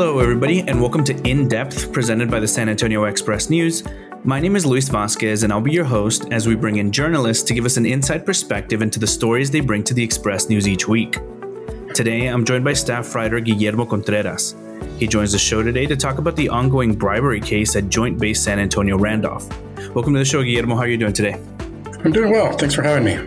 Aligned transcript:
Hello, 0.00 0.18
everybody, 0.18 0.60
and 0.60 0.80
welcome 0.80 1.04
to 1.04 1.14
In 1.28 1.46
Depth, 1.46 1.92
presented 1.92 2.30
by 2.30 2.40
the 2.40 2.48
San 2.48 2.70
Antonio 2.70 3.04
Express 3.04 3.50
News. 3.50 3.84
My 4.24 4.40
name 4.40 4.56
is 4.56 4.64
Luis 4.64 4.88
Vasquez, 4.88 5.42
and 5.42 5.52
I'll 5.52 5.60
be 5.60 5.72
your 5.72 5.84
host 5.84 6.26
as 6.30 6.48
we 6.48 6.54
bring 6.54 6.76
in 6.76 6.90
journalists 6.90 7.42
to 7.42 7.52
give 7.52 7.66
us 7.66 7.76
an 7.76 7.84
inside 7.84 8.24
perspective 8.24 8.80
into 8.80 8.98
the 8.98 9.06
stories 9.06 9.50
they 9.50 9.60
bring 9.60 9.84
to 9.84 9.92
the 9.92 10.02
Express 10.02 10.48
News 10.48 10.66
each 10.66 10.88
week. 10.88 11.18
Today, 11.92 12.28
I'm 12.28 12.46
joined 12.46 12.64
by 12.64 12.72
staff 12.72 13.14
writer 13.14 13.40
Guillermo 13.40 13.84
Contreras. 13.84 14.56
He 14.96 15.06
joins 15.06 15.32
the 15.32 15.38
show 15.38 15.62
today 15.62 15.84
to 15.84 15.96
talk 15.96 16.16
about 16.16 16.34
the 16.34 16.48
ongoing 16.48 16.94
bribery 16.94 17.40
case 17.40 17.76
at 17.76 17.90
Joint 17.90 18.18
Base 18.18 18.42
San 18.42 18.58
Antonio 18.58 18.96
Randolph. 18.96 19.50
Welcome 19.94 20.14
to 20.14 20.18
the 20.18 20.24
show, 20.24 20.42
Guillermo. 20.42 20.76
How 20.76 20.84
are 20.84 20.88
you 20.88 20.96
doing 20.96 21.12
today? 21.12 21.34
I'm 22.02 22.12
doing 22.12 22.32
well. 22.32 22.56
Thanks 22.56 22.74
for 22.74 22.82
having 22.82 23.04
me. 23.04 23.18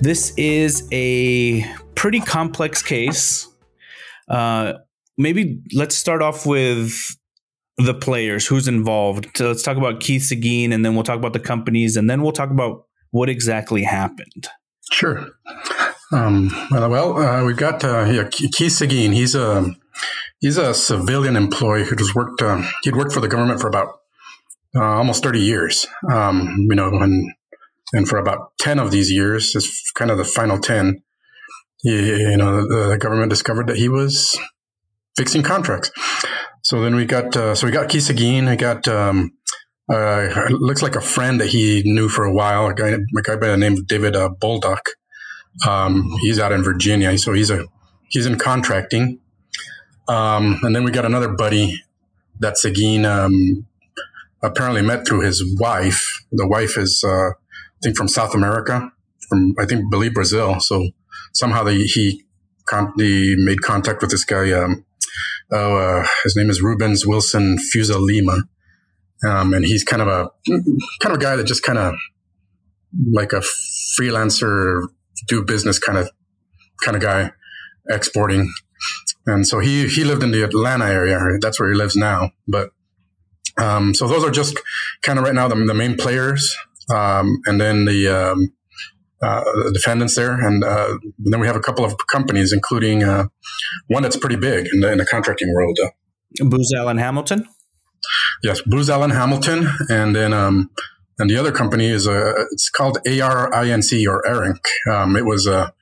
This 0.00 0.32
is 0.38 0.88
a 0.90 1.70
pretty 1.94 2.20
complex 2.20 2.82
case. 2.82 3.48
Uh, 4.26 4.72
maybe 5.18 5.60
let's 5.74 5.96
start 5.96 6.22
off 6.22 6.46
with 6.46 6.94
the 7.78 7.94
players, 7.94 8.46
who's 8.46 8.68
involved. 8.68 9.28
So 9.36 9.48
let's 9.48 9.62
talk 9.62 9.76
about 9.76 10.00
Keith 10.00 10.22
Seguin, 10.22 10.72
and 10.72 10.84
then 10.84 10.94
we'll 10.94 11.04
talk 11.04 11.18
about 11.18 11.32
the 11.32 11.40
companies, 11.40 11.96
and 11.96 12.08
then 12.08 12.22
we'll 12.22 12.32
talk 12.32 12.50
about 12.50 12.86
what 13.10 13.28
exactly 13.28 13.82
happened. 13.82 14.48
Sure. 14.92 15.26
Um, 16.12 16.50
well, 16.70 17.18
uh, 17.18 17.44
we've 17.44 17.56
got 17.56 17.84
uh, 17.84 18.04
yeah, 18.04 18.28
Keith 18.30 18.72
Seguin. 18.72 19.12
He's 19.12 19.34
a 19.34 19.74
he's 20.40 20.56
a 20.56 20.72
civilian 20.72 21.36
employee 21.36 21.84
who 21.84 21.96
just 21.96 22.14
worked. 22.14 22.40
Uh, 22.40 22.62
he'd 22.82 22.96
worked 22.96 23.12
for 23.12 23.20
the 23.20 23.28
government 23.28 23.60
for 23.60 23.68
about 23.68 23.88
uh, 24.74 24.82
almost 24.82 25.22
thirty 25.22 25.40
years. 25.40 25.86
Um, 26.10 26.66
you 26.70 26.76
know, 26.76 26.88
and 26.88 27.32
and 27.92 28.08
for 28.08 28.18
about 28.18 28.52
ten 28.58 28.78
of 28.78 28.90
these 28.90 29.10
years, 29.10 29.54
is 29.54 29.82
kind 29.94 30.10
of 30.10 30.18
the 30.18 30.24
final 30.24 30.58
ten. 30.58 31.02
He, 31.82 32.20
you 32.20 32.36
know, 32.36 32.66
the, 32.66 32.88
the 32.90 32.98
government 32.98 33.30
discovered 33.30 33.66
that 33.66 33.76
he 33.76 33.88
was 33.88 34.38
fixing 35.16 35.42
contracts. 35.42 35.90
So 36.62 36.80
then 36.80 36.94
we 36.96 37.04
got 37.04 37.36
uh, 37.36 37.54
so 37.54 37.66
we 37.66 37.72
got 37.72 37.90
Seguin. 37.90 38.46
We 38.46 38.56
got 38.56 38.88
um, 38.88 39.32
uh, 39.92 40.48
looks 40.50 40.82
like 40.82 40.96
a 40.96 41.00
friend 41.00 41.40
that 41.40 41.48
he 41.48 41.82
knew 41.84 42.08
for 42.08 42.24
a 42.24 42.32
while, 42.32 42.66
a 42.66 42.74
guy, 42.74 42.88
a 42.88 43.22
guy 43.22 43.36
by 43.36 43.48
the 43.48 43.56
name 43.56 43.74
of 43.74 43.86
David 43.86 44.16
uh, 44.16 44.30
Bolduc. 44.40 44.80
Um, 45.66 46.10
he's 46.20 46.38
out 46.38 46.52
in 46.52 46.62
Virginia, 46.62 47.16
so 47.18 47.32
he's 47.32 47.50
a 47.50 47.66
he's 48.10 48.26
in 48.26 48.36
contracting. 48.38 49.20
Um, 50.08 50.58
and 50.62 50.74
then 50.74 50.84
we 50.84 50.90
got 50.90 51.04
another 51.04 51.28
buddy 51.28 51.80
that 52.40 52.58
Seguin 52.58 53.04
um, 53.04 53.66
apparently 54.42 54.82
met 54.82 55.06
through 55.06 55.20
his 55.20 55.42
wife. 55.58 56.04
The 56.32 56.46
wife 56.46 56.76
is, 56.76 57.02
uh, 57.04 57.30
I 57.30 57.32
think, 57.82 57.96
from 57.96 58.08
South 58.08 58.34
America, 58.34 58.90
from 59.28 59.54
I 59.58 59.66
think 59.66 59.90
believe 59.90 60.14
Brazil. 60.14 60.60
So 60.60 60.88
somehow 61.32 61.64
he 61.66 62.24
con- 62.66 62.92
he 62.96 63.34
made 63.38 63.62
contact 63.62 64.02
with 64.02 64.10
this 64.10 64.24
guy. 64.24 64.52
Um, 64.52 64.84
oh, 65.52 65.76
uh, 65.76 66.06
his 66.24 66.36
name 66.36 66.50
is 66.50 66.62
Rubens 66.62 67.06
Wilson 67.06 67.56
Fusa 67.58 68.00
Lima, 68.00 68.44
um, 69.26 69.54
and 69.54 69.64
he's 69.64 69.84
kind 69.84 70.02
of 70.02 70.08
a 70.08 70.30
kind 70.46 71.14
of 71.14 71.14
a 71.14 71.18
guy 71.18 71.36
that 71.36 71.44
just 71.44 71.62
kind 71.62 71.78
of 71.78 71.94
like 73.12 73.32
a 73.32 73.42
freelancer, 73.98 74.82
do 75.28 75.44
business 75.44 75.78
kind 75.78 75.98
of 75.98 76.10
kind 76.82 76.96
of 76.96 77.02
guy, 77.02 77.30
exporting. 77.88 78.52
And 79.26 79.46
so 79.46 79.58
he 79.58 79.88
he 79.88 80.04
lived 80.04 80.22
in 80.22 80.30
the 80.30 80.44
Atlanta 80.44 80.86
area. 80.86 81.18
That's 81.40 81.58
where 81.58 81.70
he 81.70 81.76
lives 81.76 81.96
now. 81.96 82.30
But 82.46 82.70
um, 83.58 83.94
so 83.94 84.06
those 84.06 84.24
are 84.24 84.30
just 84.30 84.58
kind 85.02 85.18
of 85.18 85.24
right 85.24 85.34
now 85.34 85.48
the, 85.48 85.56
the 85.56 85.74
main 85.74 85.96
players, 85.96 86.56
um, 86.90 87.40
and 87.46 87.60
then 87.60 87.84
the 87.86 88.08
um, 88.08 88.52
uh, 89.22 89.44
defendants 89.72 90.14
there, 90.16 90.32
and, 90.32 90.62
uh, 90.62 90.98
and, 91.00 91.32
then 91.32 91.40
we 91.40 91.46
have 91.46 91.56
a 91.56 91.60
couple 91.60 91.84
of 91.84 91.94
companies, 92.10 92.52
including 92.52 93.02
uh, 93.02 93.24
one 93.88 94.02
that's 94.02 94.16
pretty 94.16 94.36
big 94.36 94.66
in 94.72 94.80
the, 94.80 94.92
in 94.92 94.98
the 94.98 95.06
contracting 95.06 95.52
world. 95.54 95.78
Booz 96.40 96.72
Allen 96.76 96.98
Hamilton. 96.98 97.46
Yes, 98.42 98.60
Booz 98.60 98.90
Allen 98.90 99.10
Hamilton, 99.10 99.68
and 99.88 100.14
then 100.14 100.32
um, 100.32 100.70
and 101.18 101.30
the 101.30 101.36
other 101.36 101.52
company 101.52 101.86
is 101.86 102.06
a 102.06 102.34
it's 102.52 102.70
called 102.70 102.98
ARINC 103.06 104.06
or 104.06 104.22
ARINC. 104.26 104.60
Um, 104.90 105.16
it 105.16 105.24
was 105.24 105.46
a 105.46 105.72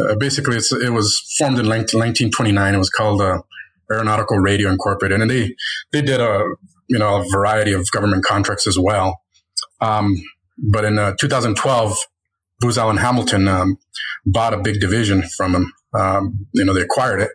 uh, 0.00 0.14
basically 0.16 0.56
it 0.56 0.92
was 0.92 1.18
formed 1.38 1.58
in 1.58 1.68
1929. 1.68 2.74
It 2.74 2.78
was 2.78 2.90
called 2.90 3.20
uh, 3.20 3.42
Aeronautical 3.90 4.38
Radio 4.38 4.70
Incorporated, 4.70 5.20
and 5.20 5.30
they 5.30 5.54
they 5.92 6.00
did 6.00 6.20
a 6.20 6.44
you 6.88 6.98
know 6.98 7.20
a 7.20 7.30
variety 7.30 7.72
of 7.72 7.90
government 7.90 8.24
contracts 8.24 8.66
as 8.66 8.78
well. 8.78 9.20
Um, 9.80 10.14
but 10.58 10.84
in 10.84 10.98
uh, 10.98 11.14
2012, 11.20 11.98
Booz 12.62 12.78
Allen 12.78 12.96
Hamilton 12.96 13.48
um, 13.48 13.76
bought 14.24 14.54
a 14.54 14.58
big 14.58 14.80
division 14.80 15.24
from 15.36 15.52
them. 15.52 15.72
Um, 15.92 16.46
you 16.52 16.64
know, 16.64 16.72
they 16.72 16.80
acquired 16.80 17.20
it, 17.20 17.32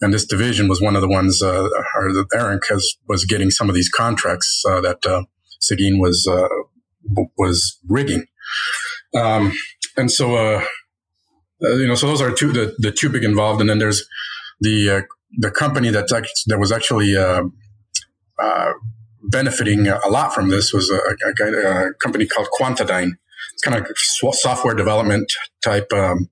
and 0.00 0.14
this 0.14 0.24
division 0.24 0.68
was 0.68 0.80
one 0.80 0.94
of 0.94 1.02
the 1.02 1.08
ones, 1.08 1.42
uh, 1.42 1.68
or 1.96 2.08
ARINC 2.34 2.62
has 2.70 2.94
was 3.08 3.24
getting 3.24 3.50
some 3.50 3.68
of 3.68 3.74
these 3.74 3.90
contracts 3.90 4.62
uh, 4.70 4.80
that 4.80 5.04
uh, 5.04 5.24
Seguin 5.58 5.98
was 5.98 6.26
uh, 6.30 6.48
was 7.36 7.78
rigging, 7.88 8.26
um, 9.14 9.52
and 9.96 10.10
so 10.10 10.36
uh, 10.36 10.64
uh, 11.62 11.74
you 11.74 11.86
know, 11.86 11.96
so 11.96 12.06
those 12.06 12.22
are 12.22 12.30
two 12.30 12.52
the, 12.52 12.74
the 12.78 12.92
two 12.92 13.10
big 13.10 13.24
involved, 13.24 13.60
and 13.60 13.68
then 13.68 13.80
there's 13.80 14.06
the 14.60 15.04
the 15.38 15.50
company 15.50 15.90
that 15.90 16.08
that 16.46 16.58
was 16.58 16.72
actually 16.72 17.16
benefiting 19.22 19.86
a 19.86 20.08
lot 20.08 20.32
from 20.32 20.48
this 20.48 20.72
was 20.72 20.90
a, 20.90 20.96
a, 20.96 21.88
a 21.88 21.94
company 22.02 22.26
called 22.26 22.48
Quantadyne 22.58 23.12
kind 23.60 23.76
of 23.76 23.86
software 23.96 24.74
development 24.74 25.32
type, 25.62 25.92
um, 25.92 26.28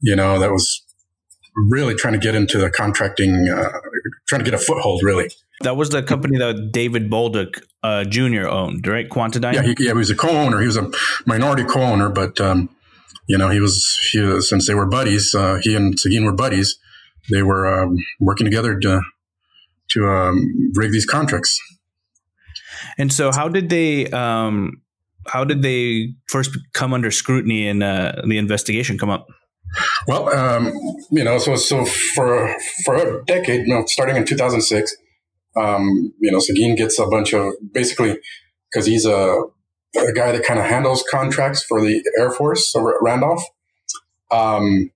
you 0.00 0.16
know, 0.16 0.38
that 0.38 0.50
was 0.50 0.82
really 1.56 1.94
trying 1.94 2.14
to 2.14 2.18
get 2.18 2.34
into 2.34 2.58
the 2.58 2.70
contracting, 2.70 3.48
uh, 3.48 3.70
trying 4.28 4.40
to 4.40 4.44
get 4.44 4.54
a 4.54 4.58
foothold, 4.58 5.02
really. 5.02 5.30
That 5.60 5.76
was 5.76 5.90
the 5.90 6.02
company 6.02 6.38
that 6.38 6.72
David 6.72 7.10
Bolduc 7.10 7.62
uh, 7.82 8.04
Jr. 8.04 8.48
owned, 8.48 8.86
right? 8.86 9.08
Quantadyne? 9.08 9.54
Yeah, 9.54 9.62
he, 9.62 9.74
yeah, 9.78 9.92
he 9.92 9.98
was 9.98 10.10
a 10.10 10.16
co-owner. 10.16 10.60
He 10.60 10.66
was 10.66 10.76
a 10.76 10.90
minority 11.26 11.64
co-owner, 11.64 12.08
but, 12.08 12.40
um, 12.40 12.68
you 13.28 13.38
know, 13.38 13.48
he 13.50 13.60
was, 13.60 13.96
he 14.10 14.20
was, 14.20 14.48
since 14.48 14.66
they 14.66 14.74
were 14.74 14.86
buddies, 14.86 15.34
uh, 15.34 15.58
he 15.62 15.76
and 15.76 15.98
Seguin 15.98 16.24
were 16.24 16.34
buddies, 16.34 16.76
they 17.30 17.42
were 17.42 17.66
um, 17.66 17.96
working 18.20 18.44
together 18.44 18.78
to, 18.80 19.00
to 19.90 20.06
um, 20.06 20.72
rig 20.74 20.90
these 20.90 21.06
contracts. 21.06 21.58
And 22.98 23.12
so, 23.12 23.32
how 23.32 23.48
did 23.48 23.70
they 23.70 24.06
um, 24.10 24.82
how 25.26 25.44
did 25.44 25.62
they 25.62 26.14
first 26.28 26.56
come 26.72 26.92
under 26.92 27.10
scrutiny 27.10 27.68
and 27.68 27.82
uh, 27.82 28.22
the 28.26 28.38
investigation 28.38 28.98
come 28.98 29.10
up? 29.10 29.26
Well, 30.06 30.28
um, 30.28 30.72
you 31.10 31.24
know, 31.24 31.38
so 31.38 31.56
so 31.56 31.84
for 31.84 32.54
for 32.84 32.96
a 32.96 33.24
decade, 33.24 33.66
you 33.66 33.74
know, 33.74 33.84
starting 33.86 34.16
in 34.16 34.24
2006, 34.24 34.96
um, 35.56 36.12
you 36.20 36.30
know, 36.30 36.38
Seguin 36.38 36.76
gets 36.76 36.98
a 36.98 37.06
bunch 37.06 37.32
of 37.34 37.54
basically 37.72 38.18
because 38.70 38.86
he's 38.86 39.04
a, 39.04 39.42
a 39.96 40.12
guy 40.14 40.32
that 40.32 40.44
kind 40.44 40.60
of 40.60 40.66
handles 40.66 41.04
contracts 41.10 41.62
for 41.62 41.80
the 41.80 42.02
Air 42.18 42.30
Force 42.30 42.72
so 42.72 42.92
Randolph. 43.00 43.42
Um, 44.30 44.90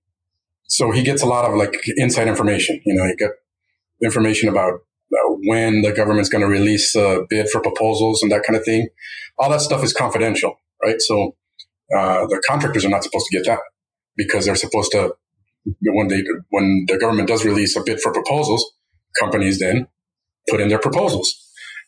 so 0.67 0.91
he 0.91 1.01
gets 1.01 1.23
a 1.23 1.25
lot 1.25 1.49
of 1.49 1.57
like 1.57 1.75
inside 1.97 2.27
information. 2.27 2.81
You 2.85 2.95
know, 2.95 3.05
you 3.05 3.15
get 3.17 3.31
information 4.03 4.49
about 4.49 4.81
when 5.45 5.81
the 5.81 5.91
government's 5.91 6.29
going 6.29 6.41
to 6.41 6.47
release 6.47 6.95
a 6.95 7.25
bid 7.29 7.49
for 7.49 7.61
proposals 7.61 8.21
and 8.21 8.31
that 8.31 8.43
kind 8.43 8.57
of 8.57 8.65
thing. 8.65 8.87
All 9.37 9.49
that 9.49 9.61
stuff 9.61 9.83
is 9.83 9.93
confidential, 9.93 10.59
right? 10.83 11.01
So 11.01 11.35
uh, 11.95 12.27
the 12.27 12.41
contractors 12.47 12.85
are 12.85 12.89
not 12.89 13.03
supposed 13.03 13.27
to 13.29 13.37
get 13.37 13.45
that 13.45 13.59
because 14.17 14.45
they're 14.45 14.55
supposed 14.55 14.91
to 14.91 15.15
when 15.83 16.07
they 16.07 16.23
when 16.49 16.85
the 16.87 16.97
government 16.97 17.27
does 17.27 17.45
release 17.45 17.75
a 17.75 17.83
bid 17.83 17.99
for 17.99 18.11
proposals, 18.11 18.73
companies 19.19 19.59
then 19.59 19.87
put 20.49 20.61
in 20.61 20.69
their 20.69 20.79
proposals, 20.79 21.33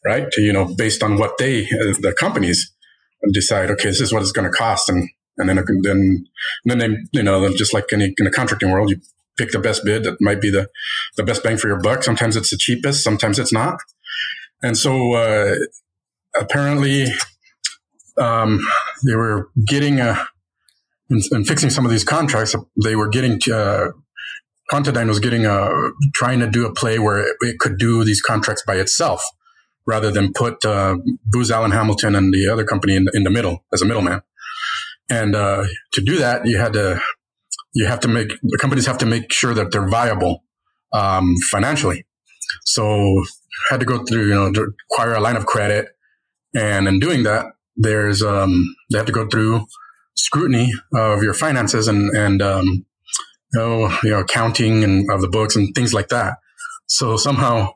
right? 0.06 0.30
To 0.32 0.42
you 0.42 0.54
know 0.54 0.66
based 0.66 1.04
on 1.04 1.18
what 1.18 1.38
they 1.38 1.64
uh, 1.64 1.94
the 2.00 2.16
companies 2.18 2.74
decide. 3.32 3.72
Okay, 3.72 3.90
this 3.90 4.02
is 4.02 4.14
what 4.14 4.22
it's 4.22 4.32
going 4.32 4.50
to 4.50 4.56
cost, 4.56 4.90
and 4.90 5.10
and 5.38 5.50
then 5.50 5.64
then 5.82 6.26
then 6.66 6.78
they 6.80 7.20
you 7.20 7.24
know 7.24 7.54
just 7.56 7.74
like 7.74 7.92
in, 7.92 8.02
in 8.02 8.14
the 8.18 8.32
contracting 8.32 8.72
world, 8.72 8.90
you 8.90 8.98
pick 9.38 9.52
the 9.52 9.60
best 9.60 9.84
bid 9.86 10.04
that 10.04 10.18
might 10.20 10.42
be 10.42 10.50
the, 10.50 10.68
the 11.18 11.24
best 11.24 11.44
bang 11.44 11.58
for 11.58 11.68
your 11.68 11.80
buck. 11.80 12.04
Sometimes 12.04 12.36
it's 12.36 12.50
the 12.50 12.58
cheapest, 12.58 13.04
sometimes 13.04 13.40
it's 13.40 13.54
not. 13.54 13.80
And 14.62 14.78
so 14.78 15.14
uh, 15.14 15.56
apparently 16.40 17.08
um, 18.18 18.60
they 19.06 19.16
were 19.16 19.50
getting 19.66 20.00
a, 20.00 20.28
and 21.10 21.46
fixing 21.46 21.70
some 21.70 21.86
of 21.86 21.92
these 21.92 22.06
contracts, 22.06 22.56
they 22.82 22.96
were 22.96 23.10
getting 23.10 23.40
uh, 23.52 23.88
Quantadyne 24.72 25.08
was 25.08 25.20
getting 25.20 25.46
a, 25.46 25.70
trying 26.14 26.40
to 26.40 26.48
do 26.48 26.66
a 26.66 26.74
play 26.74 26.98
where 26.98 27.20
it, 27.20 27.36
it 27.42 27.60
could 27.60 27.78
do 27.78 28.06
these 28.06 28.22
contracts 28.22 28.64
by 28.66 28.76
itself 28.76 29.22
rather 29.86 30.12
than 30.12 30.32
put 30.32 30.64
uh, 30.64 30.96
Booz 31.26 31.52
Allen 31.52 31.72
Hamilton 31.72 32.16
and 32.16 32.34
the 32.34 32.48
other 32.48 32.64
company 32.64 32.96
in, 32.96 33.08
in 33.14 33.24
the 33.24 33.30
middle 33.30 33.66
as 33.74 33.82
a 33.82 33.86
middleman. 33.86 34.22
And 35.10 35.36
uh, 35.36 35.66
to 35.94 36.02
do 36.02 36.20
that, 36.20 36.46
you 36.46 36.58
had 36.58 36.72
to 36.74 37.02
you 37.74 37.86
have 37.86 38.00
to 38.02 38.08
make 38.08 38.30
the 38.42 38.58
companies 38.58 38.86
have 38.86 38.98
to 39.00 39.06
make 39.06 39.32
sure 39.32 39.54
that 39.54 39.72
they're 39.72 39.90
viable 39.90 40.44
um, 40.94 41.36
financially. 41.52 42.06
So 42.66 43.24
had 43.70 43.80
to 43.80 43.86
go 43.86 44.04
through, 44.04 44.28
you 44.28 44.34
know, 44.34 44.52
to 44.52 44.74
acquire 44.92 45.14
a 45.14 45.20
line 45.20 45.38
of 45.38 45.46
credit, 45.46 45.88
and 46.54 46.88
in 46.88 47.00
doing 47.00 47.24
that, 47.24 47.46
there's 47.76 48.22
um, 48.22 48.76
they 48.92 48.98
have 48.98 49.08
to 49.08 49.14
go 49.14 49.28
through 49.28 49.66
scrutiny 50.16 50.72
of 50.94 51.24
your 51.24 51.34
finances 51.34 51.88
and 51.88 52.10
and 52.16 52.42
um, 52.42 52.66
you 53.54 53.60
know, 53.60 53.98
you 54.04 54.10
know 54.10 54.20
accounting 54.20 54.84
and 54.84 55.10
of 55.12 55.22
the 55.22 55.30
books 55.30 55.56
and 55.56 55.74
things 55.74 55.94
like 55.94 56.10
that. 56.10 56.36
So 56.88 57.16
somehow 57.16 57.70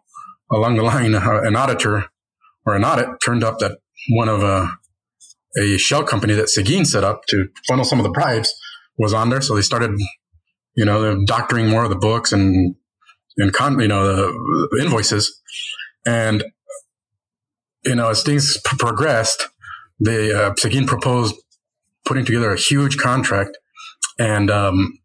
along 0.51 0.75
the 0.75 0.83
line, 0.83 1.15
uh, 1.15 1.41
an 1.43 1.55
auditor 1.55 2.05
or 2.65 2.75
an 2.75 2.83
audit 2.83 3.07
turned 3.23 3.43
up 3.43 3.59
that 3.59 3.77
one 4.09 4.29
of 4.29 4.43
uh, 4.43 4.67
a 5.57 5.77
shell 5.77 6.03
company 6.03 6.33
that 6.33 6.49
Seguin 6.49 6.85
set 6.85 7.03
up 7.03 7.21
to 7.29 7.47
funnel 7.67 7.85
some 7.85 7.99
of 7.99 8.03
the 8.03 8.11
bribes 8.11 8.53
was 8.97 9.13
on 9.13 9.29
there. 9.29 9.41
So 9.41 9.55
they 9.55 9.61
started, 9.61 9.91
you 10.75 10.85
know, 10.85 11.23
doctoring 11.25 11.69
more 11.69 11.83
of 11.83 11.89
the 11.89 11.95
books 11.95 12.31
and 12.31 12.75
and 13.37 13.53
con, 13.53 13.79
you 13.79 13.87
know, 13.87 14.05
the 14.05 14.79
invoices. 14.81 15.41
And 16.05 16.43
you 17.83 17.95
know, 17.95 18.09
as 18.09 18.23
things 18.23 18.57
p- 18.65 18.77
progressed, 18.77 19.47
they 19.99 20.33
uh, 20.33 20.53
Seguin 20.57 20.87
proposed 20.87 21.35
putting 22.05 22.25
together 22.25 22.51
a 22.51 22.57
huge 22.57 22.97
contract, 22.97 23.57
and 24.19 24.49
um, 24.49 24.99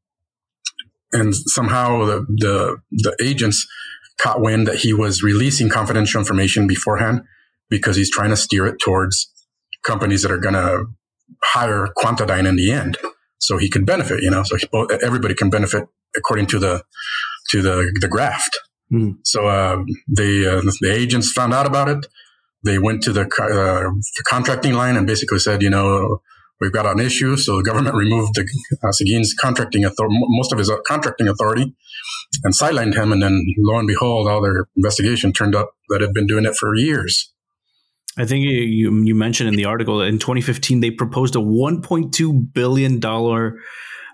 and 1.12 1.34
somehow 1.34 2.04
the, 2.04 2.26
the 2.28 2.76
the 2.90 3.16
agents 3.22 3.66
caught 4.20 4.40
wind 4.40 4.66
that 4.66 4.76
he 4.76 4.92
was 4.92 5.22
releasing 5.22 5.68
confidential 5.68 6.20
information 6.20 6.66
beforehand 6.66 7.22
because 7.68 7.96
he's 7.96 8.10
trying 8.10 8.30
to 8.30 8.36
steer 8.36 8.66
it 8.66 8.78
towards 8.78 9.30
companies 9.82 10.22
that 10.22 10.30
are 10.30 10.38
going 10.38 10.54
to 10.54 10.84
hire 11.42 11.88
Quantadyne 11.96 12.46
in 12.46 12.56
the 12.56 12.70
end, 12.70 12.98
so 13.40 13.58
he 13.58 13.68
could 13.68 13.84
benefit. 13.84 14.22
You 14.22 14.30
know, 14.30 14.42
so 14.44 14.56
he, 14.56 14.68
everybody 15.02 15.34
can 15.34 15.50
benefit 15.50 15.84
according 16.16 16.46
to 16.46 16.58
the 16.58 16.82
to 17.50 17.62
the 17.62 17.98
the 18.00 18.08
graft. 18.08 18.58
Mm. 18.92 19.18
So 19.24 19.46
uh, 19.46 19.82
the 20.08 20.58
uh, 20.58 20.70
the 20.80 20.92
agents 20.92 21.32
found 21.32 21.52
out 21.52 21.66
about 21.66 21.88
it. 21.88 22.06
They 22.62 22.78
went 22.78 23.02
to 23.04 23.12
the, 23.12 23.22
uh, 23.22 23.88
the, 23.88 24.24
contracting 24.28 24.74
line 24.74 24.96
and 24.96 25.06
basically 25.06 25.38
said, 25.38 25.62
you 25.62 25.70
know, 25.70 26.20
we've 26.60 26.72
got 26.72 26.84
an 26.84 27.00
issue. 27.00 27.38
So 27.38 27.56
the 27.56 27.62
government 27.62 27.96
removed 27.96 28.34
the, 28.34 28.46
uh, 28.84 28.92
Seguin's 28.92 29.32
contracting 29.32 29.84
authority, 29.84 30.18
most 30.28 30.52
of 30.52 30.58
his 30.58 30.68
uh, 30.68 30.76
contracting 30.86 31.26
authority, 31.26 31.74
and 32.44 32.54
sidelined 32.54 32.94
him. 32.94 33.12
And 33.12 33.22
then 33.22 33.46
lo 33.56 33.78
and 33.78 33.88
behold, 33.88 34.28
all 34.28 34.42
their 34.42 34.68
investigation 34.76 35.32
turned 35.32 35.54
up 35.54 35.70
that 35.88 36.02
had 36.02 36.12
been 36.12 36.26
doing 36.26 36.44
it 36.44 36.54
for 36.54 36.74
years. 36.74 37.32
I 38.20 38.26
think 38.26 38.44
you, 38.44 39.04
you 39.04 39.14
mentioned 39.14 39.48
in 39.48 39.56
the 39.56 39.64
article 39.64 40.02
in 40.02 40.18
2015 40.18 40.80
they 40.80 40.90
proposed 40.90 41.34
a 41.36 41.38
1.2 41.38 42.52
billion 42.52 43.00
dollar 43.00 43.58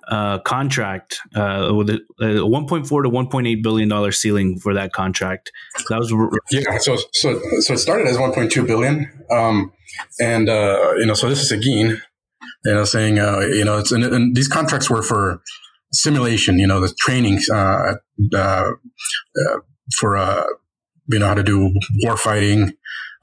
uh, 0.08 0.38
contract 0.38 1.18
uh, 1.34 1.72
with 1.74 1.90
a, 1.90 1.98
a 2.20 2.24
1.4 2.46 2.86
to 2.86 3.10
1.8 3.10 3.62
billion 3.62 3.88
dollar 3.88 4.12
ceiling 4.12 4.58
for 4.60 4.74
that 4.74 4.92
contract. 4.92 5.50
That 5.88 5.98
was 5.98 6.12
yeah. 6.52 6.78
So 6.78 6.96
so 7.12 7.40
so 7.58 7.74
it 7.74 7.78
started 7.78 8.06
as 8.06 8.16
1.2 8.16 8.66
billion, 8.66 9.10
um, 9.32 9.72
and 10.20 10.48
uh, 10.48 10.92
you 10.98 11.06
know 11.06 11.14
so 11.14 11.28
this 11.28 11.42
is 11.42 11.50
again, 11.50 12.00
you 12.64 12.74
know 12.74 12.84
saying 12.84 13.18
uh, 13.18 13.40
you 13.40 13.64
know 13.64 13.78
it's 13.78 13.90
and, 13.90 14.04
and, 14.04 14.36
these 14.36 14.46
contracts 14.46 14.88
were 14.88 15.02
for 15.02 15.42
simulation. 15.92 16.60
You 16.60 16.68
know 16.68 16.80
the 16.80 16.94
training 17.00 17.40
uh, 17.52 17.94
uh, 18.32 18.70
for 19.98 20.16
you 21.08 21.18
know 21.18 21.26
how 21.26 21.34
to 21.34 21.42
do 21.42 21.74
war 22.04 22.16
fighting, 22.16 22.74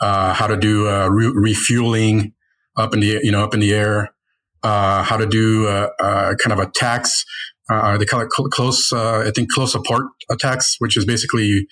how 0.01 0.48
to 0.48 0.57
do 0.57 0.88
re- 1.10 1.34
refueling 1.34 2.34
up 2.75 2.94
in 2.94 3.00
the 3.00 3.19
you 3.24 3.31
know 3.31 3.44
up 3.44 3.54
in 3.54 3.60
the 3.60 3.74
air 3.74 4.13
uh, 4.63 5.04
how 5.04 5.18
to 5.18 5.28
do 5.28 5.68
uh, 5.68 5.90
uh, 6.00 6.36
kind 6.36 6.54
of 6.54 6.60
attacks. 6.60 7.25
Uh, 7.69 7.98
they 7.98 8.06
call 8.06 8.22
it 8.22 8.30
cl- 8.36 8.50
close, 8.50 8.92
I 8.94 9.31
think, 9.36 9.51
close 9.51 9.72
support 9.74 10.06
attacks, 10.31 10.75
which 10.80 10.98
is 10.98 11.06
basically, 11.06 11.68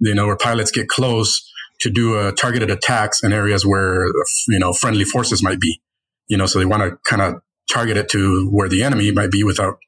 you 0.00 0.14
know, 0.14 0.26
where 0.26 0.36
pilots 0.36 0.70
get 0.70 0.88
close 0.88 1.48
to 1.80 1.90
do 1.90 2.30
targeted 2.32 2.70
attacks 2.70 3.22
in 3.22 3.32
areas 3.32 3.66
where, 3.66 4.06
you 4.48 4.58
know, 4.58 4.72
friendly 4.72 5.04
forces 5.04 5.42
might 5.42 5.60
be. 5.60 5.80
You 6.28 6.36
know, 6.36 6.46
so 6.46 6.58
they 6.58 6.64
want 6.64 6.82
to 6.82 6.96
kind 7.08 7.22
of 7.22 7.42
target 7.70 7.96
it 7.96 8.08
to 8.10 8.48
where 8.50 8.68
the 8.68 8.82
enemy 8.82 9.10
might 9.10 9.30
be 9.30 9.44
without, 9.44 9.78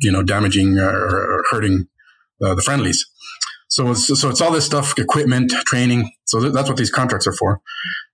you 0.00 0.12
know, 0.12 0.22
damaging 0.22 0.78
or 0.78 1.42
hurting 1.50 1.88
uh, 2.44 2.54
the 2.54 2.62
friendlies. 2.62 3.04
So 3.72 3.92
it's, 3.92 4.20
so 4.20 4.28
it's 4.28 4.42
all 4.42 4.52
this 4.52 4.66
stuff, 4.66 4.98
equipment, 4.98 5.50
training. 5.64 6.12
So 6.26 6.40
th- 6.40 6.52
that's 6.52 6.68
what 6.68 6.76
these 6.76 6.90
contracts 6.90 7.26
are 7.26 7.32
for. 7.32 7.62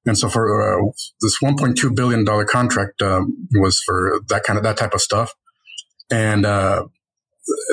And 0.06 0.16
so 0.16 0.28
for 0.28 0.44
uh, 0.62 0.92
this 1.20 1.38
1.2 1.42 1.96
billion 1.96 2.24
dollar 2.24 2.44
contract 2.44 3.02
um, 3.02 3.34
was 3.54 3.80
for 3.84 4.20
that 4.28 4.44
kind 4.44 4.56
of 4.56 4.62
that 4.62 4.76
type 4.76 4.94
of 4.94 5.00
stuff. 5.00 5.34
And 6.12 6.46
uh, 6.46 6.84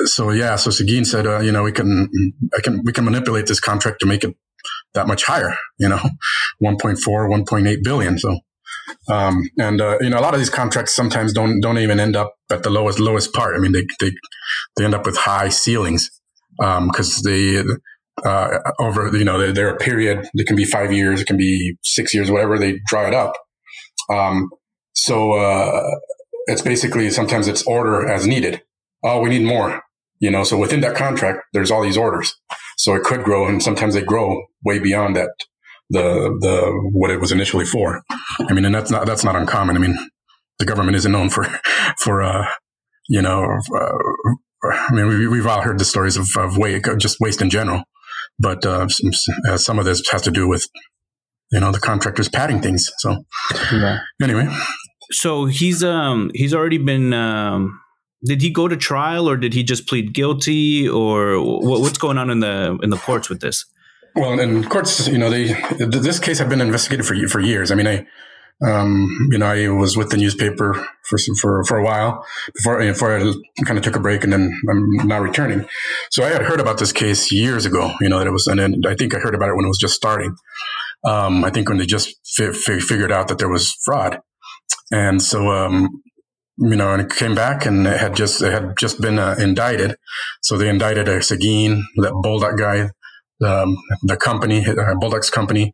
so 0.06 0.30
yeah, 0.30 0.56
so 0.56 0.72
Seguin 0.72 1.04
said, 1.04 1.28
uh, 1.28 1.38
you 1.38 1.52
know, 1.52 1.62
we 1.62 1.70
can, 1.70 2.10
I 2.58 2.60
can, 2.60 2.82
we 2.82 2.92
can 2.92 3.04
manipulate 3.04 3.46
this 3.46 3.60
contract 3.60 4.00
to 4.00 4.06
make 4.06 4.24
it 4.24 4.34
that 4.94 5.06
much 5.06 5.22
higher. 5.22 5.56
You 5.78 5.88
know, 5.88 6.00
1.4, 6.64 6.96
1.8 6.98 7.84
billion. 7.84 8.18
So. 8.18 8.36
Um, 9.08 9.48
and 9.60 9.80
uh, 9.80 9.98
you 10.00 10.10
know, 10.10 10.18
a 10.18 10.22
lot 10.22 10.34
of 10.34 10.40
these 10.40 10.50
contracts 10.50 10.94
sometimes 10.94 11.32
don't 11.32 11.60
don't 11.60 11.78
even 11.78 12.00
end 12.00 12.16
up 12.16 12.34
at 12.50 12.64
the 12.64 12.70
lowest 12.70 12.98
lowest 12.98 13.32
part. 13.32 13.56
I 13.56 13.58
mean, 13.58 13.72
they 13.72 13.86
they, 14.00 14.12
they 14.76 14.84
end 14.84 14.94
up 14.94 15.06
with 15.06 15.16
high 15.16 15.48
ceilings 15.50 16.10
because 16.58 17.18
um, 17.18 17.22
they 17.24 17.62
uh, 18.24 18.58
over 18.78 19.16
you 19.16 19.24
know 19.24 19.52
they're, 19.52 19.74
a 19.74 19.76
period. 19.76 20.28
It 20.34 20.46
can 20.46 20.56
be 20.56 20.64
five 20.64 20.92
years, 20.92 21.20
it 21.20 21.26
can 21.26 21.36
be 21.36 21.76
six 21.82 22.14
years, 22.14 22.30
whatever. 22.30 22.58
They 22.58 22.80
draw 22.86 23.06
it 23.06 23.14
up. 23.14 23.34
Um, 24.12 24.50
so 24.94 25.32
uh, 25.32 25.82
it's 26.46 26.62
basically 26.62 27.10
sometimes 27.10 27.48
it's 27.48 27.62
order 27.66 28.08
as 28.08 28.26
needed. 28.26 28.62
Oh, 29.04 29.20
we 29.20 29.30
need 29.30 29.44
more. 29.44 29.82
You 30.18 30.30
know, 30.30 30.44
so 30.44 30.56
within 30.56 30.80
that 30.80 30.96
contract, 30.96 31.40
there's 31.52 31.70
all 31.70 31.82
these 31.82 31.98
orders. 31.98 32.34
So 32.78 32.94
it 32.94 33.02
could 33.02 33.22
grow, 33.22 33.46
and 33.46 33.62
sometimes 33.62 33.94
they 33.94 34.02
grow 34.02 34.44
way 34.64 34.78
beyond 34.78 35.16
that 35.16 35.30
the 35.90 36.36
the 36.40 36.90
what 36.92 37.10
it 37.10 37.20
was 37.20 37.32
initially 37.32 37.66
for. 37.66 38.02
I 38.48 38.52
mean, 38.52 38.64
and 38.64 38.74
that's 38.74 38.90
not 38.90 39.06
that's 39.06 39.24
not 39.24 39.36
uncommon. 39.36 39.76
I 39.76 39.80
mean, 39.80 39.96
the 40.58 40.64
government 40.64 40.96
isn't 40.96 41.12
known 41.12 41.28
for 41.28 41.44
for 41.98 42.22
uh, 42.22 42.46
you 43.08 43.20
know 43.20 43.58
uh, 43.74 44.34
I 44.62 44.92
mean, 44.92 45.06
we, 45.06 45.28
we've 45.28 45.46
all 45.46 45.62
heard 45.62 45.78
the 45.78 45.84
stories 45.84 46.16
of, 46.16 46.26
of 46.36 46.56
waste, 46.56 46.86
just 46.98 47.20
waste 47.20 47.42
in 47.42 47.50
general, 47.50 47.82
but 48.38 48.64
uh, 48.64 48.88
some, 48.88 49.10
uh, 49.48 49.56
some, 49.56 49.78
of 49.78 49.84
this 49.84 50.02
has 50.10 50.22
to 50.22 50.30
do 50.30 50.48
with, 50.48 50.66
you 51.52 51.60
know, 51.60 51.70
the 51.70 51.78
contractors 51.78 52.28
padding 52.28 52.60
things. 52.60 52.90
So, 52.98 53.24
yeah. 53.72 53.98
anyway, 54.20 54.48
so 55.10 55.46
he's 55.46 55.84
um 55.84 56.30
he's 56.34 56.54
already 56.54 56.78
been 56.78 57.12
um 57.12 57.80
did 58.24 58.42
he 58.42 58.50
go 58.50 58.66
to 58.66 58.76
trial 58.76 59.28
or 59.28 59.36
did 59.36 59.54
he 59.54 59.62
just 59.62 59.86
plead 59.86 60.12
guilty 60.12 60.88
or 60.88 61.40
what, 61.40 61.80
what's 61.80 61.98
going 61.98 62.18
on 62.18 62.30
in 62.30 62.40
the 62.40 62.78
in 62.82 62.90
the 62.90 62.96
courts 62.96 63.28
with 63.28 63.40
this? 63.40 63.64
Well, 64.14 64.38
in 64.40 64.64
courts, 64.64 65.06
you 65.08 65.18
know, 65.18 65.30
they 65.30 65.52
this 65.78 66.18
case 66.18 66.38
had 66.38 66.48
been 66.48 66.60
investigated 66.60 67.06
for 67.06 67.14
for 67.28 67.40
years. 67.40 67.70
I 67.70 67.74
mean, 67.74 67.86
I 67.86 68.06
um, 68.64 69.28
you 69.30 69.38
know, 69.38 69.46
I 69.46 69.68
was 69.68 69.96
with 69.96 70.10
the 70.10 70.16
newspaper 70.16 70.74
for 71.02 71.18
for 71.40 71.64
for 71.64 71.78
a 71.78 71.84
while 71.84 72.24
before 72.54 72.80
before 72.80 73.16
I 73.16 73.32
kind 73.64 73.78
of 73.78 73.84
took 73.84 73.96
a 73.96 74.00
break, 74.00 74.24
and 74.24 74.32
then 74.32 74.58
I'm 74.70 75.08
now 75.08 75.20
returning. 75.20 75.66
So 76.10 76.24
I 76.24 76.30
had 76.30 76.42
heard 76.42 76.60
about 76.60 76.78
this 76.78 76.92
case 76.92 77.30
years 77.30 77.66
ago. 77.66 77.92
You 78.00 78.08
know 78.08 78.18
that 78.18 78.26
it 78.26 78.32
was, 78.32 78.46
and 78.46 78.58
then 78.58 78.82
I 78.86 78.94
think 78.94 79.14
I 79.14 79.18
heard 79.18 79.34
about 79.34 79.50
it 79.50 79.56
when 79.56 79.66
it 79.66 79.68
was 79.68 79.78
just 79.78 79.94
starting. 79.94 80.34
Um, 81.04 81.44
I 81.44 81.50
think 81.50 81.68
when 81.68 81.78
they 81.78 81.86
just 81.86 82.14
fi- 82.36 82.52
fi- 82.52 82.80
figured 82.80 83.12
out 83.12 83.28
that 83.28 83.38
there 83.38 83.50
was 83.50 83.76
fraud, 83.84 84.20
and 84.90 85.22
so 85.22 85.50
um, 85.50 86.02
you 86.58 86.76
know, 86.76 86.92
and 86.92 87.02
it 87.02 87.10
came 87.10 87.34
back 87.34 87.66
and 87.66 87.86
it 87.86 88.00
had 88.00 88.16
just 88.16 88.40
it 88.40 88.52
had 88.52 88.76
just 88.78 89.00
been 89.00 89.18
uh, 89.18 89.36
indicted. 89.38 89.96
So 90.42 90.56
they 90.56 90.68
indicted 90.68 91.08
a 91.08 91.22
Seguin, 91.22 91.84
that 91.96 92.12
Bolduc 92.12 92.58
guy, 92.58 92.90
um, 93.46 93.76
the 94.02 94.16
company, 94.16 94.64
uh, 94.66 94.94
Bolduc's 94.94 95.30
company, 95.30 95.72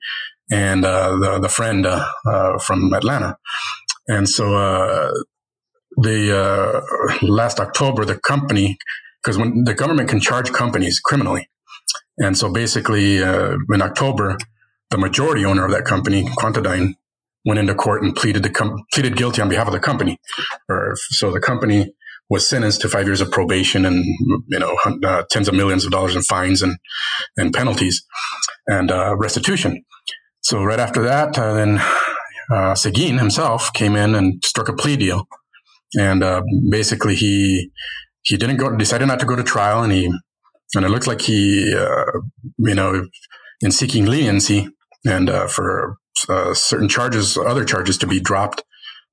and 0.52 0.84
uh, 0.84 1.16
the 1.16 1.38
the 1.40 1.48
friend 1.48 1.86
uh, 1.86 2.06
uh, 2.26 2.58
from 2.58 2.92
Atlanta, 2.92 3.38
and 4.06 4.28
so 4.28 4.44
the 5.96 6.82
last 7.22 7.58
October 7.58 8.04
the 8.04 8.18
company 8.18 8.76
because 9.22 9.38
when 9.38 9.64
the 9.64 9.74
government 9.74 10.08
can 10.10 10.20
charge 10.20 10.52
companies 10.52 11.00
criminally, 11.00 11.48
and 12.18 12.36
so 12.36 12.52
basically 12.52 13.16
in 13.16 13.82
October 13.82 14.36
the 14.90 14.98
majority 14.98 15.44
owner 15.44 15.64
of 15.64 15.70
that 15.70 15.86
company, 15.86 16.24
Quantadyne, 16.38 16.96
went 17.46 17.58
into 17.58 17.74
court 17.74 18.02
and 18.02 18.14
pleaded 18.14 18.52
com- 18.54 18.84
pleaded 18.92 19.16
guilty 19.16 19.40
on 19.40 19.48
behalf 19.48 19.66
of 19.66 19.72
the 19.72 19.80
company, 19.80 20.18
or 20.68 20.92
so 20.96 21.32
the 21.32 21.40
company 21.40 21.94
was 22.28 22.46
sentenced 22.46 22.82
to 22.82 22.88
five 22.88 23.06
years 23.06 23.22
of 23.22 23.30
probation 23.30 23.86
and 23.86 24.04
you 24.48 24.58
know 24.58 24.76
uh, 25.04 25.22
tens 25.30 25.48
of 25.48 25.54
millions 25.54 25.86
of 25.86 25.90
dollars 25.90 26.14
in 26.14 26.22
fines 26.22 26.60
and 26.60 26.76
and 27.38 27.54
penalties 27.54 28.04
and 28.66 28.90
uh, 28.90 29.16
restitution. 29.16 29.82
So 30.42 30.62
right 30.62 30.80
after 30.80 31.02
that, 31.02 31.38
uh, 31.38 31.54
then 31.54 31.80
uh, 32.52 32.74
Seguin 32.74 33.18
himself 33.18 33.72
came 33.72 33.96
in 33.96 34.14
and 34.14 34.44
struck 34.44 34.68
a 34.68 34.74
plea 34.74 34.96
deal, 34.96 35.26
and 35.98 36.22
uh, 36.22 36.42
basically 36.70 37.14
he 37.14 37.70
he 38.22 38.36
didn't 38.36 38.56
go 38.56 38.76
decided 38.76 39.06
not 39.06 39.20
to 39.20 39.26
go 39.26 39.36
to 39.36 39.42
trial, 39.42 39.82
and 39.82 39.92
he 39.92 40.06
and 40.74 40.84
it 40.84 40.88
looked 40.88 41.06
like 41.06 41.22
he 41.22 41.72
uh, 41.74 42.20
you 42.58 42.74
know 42.74 43.06
in 43.60 43.70
seeking 43.70 44.06
leniency 44.06 44.68
and 45.04 45.30
uh, 45.30 45.46
for 45.46 45.96
uh, 46.28 46.54
certain 46.54 46.88
charges, 46.88 47.36
other 47.36 47.64
charges 47.64 47.98
to 47.98 48.06
be 48.06 48.20
dropped, 48.20 48.62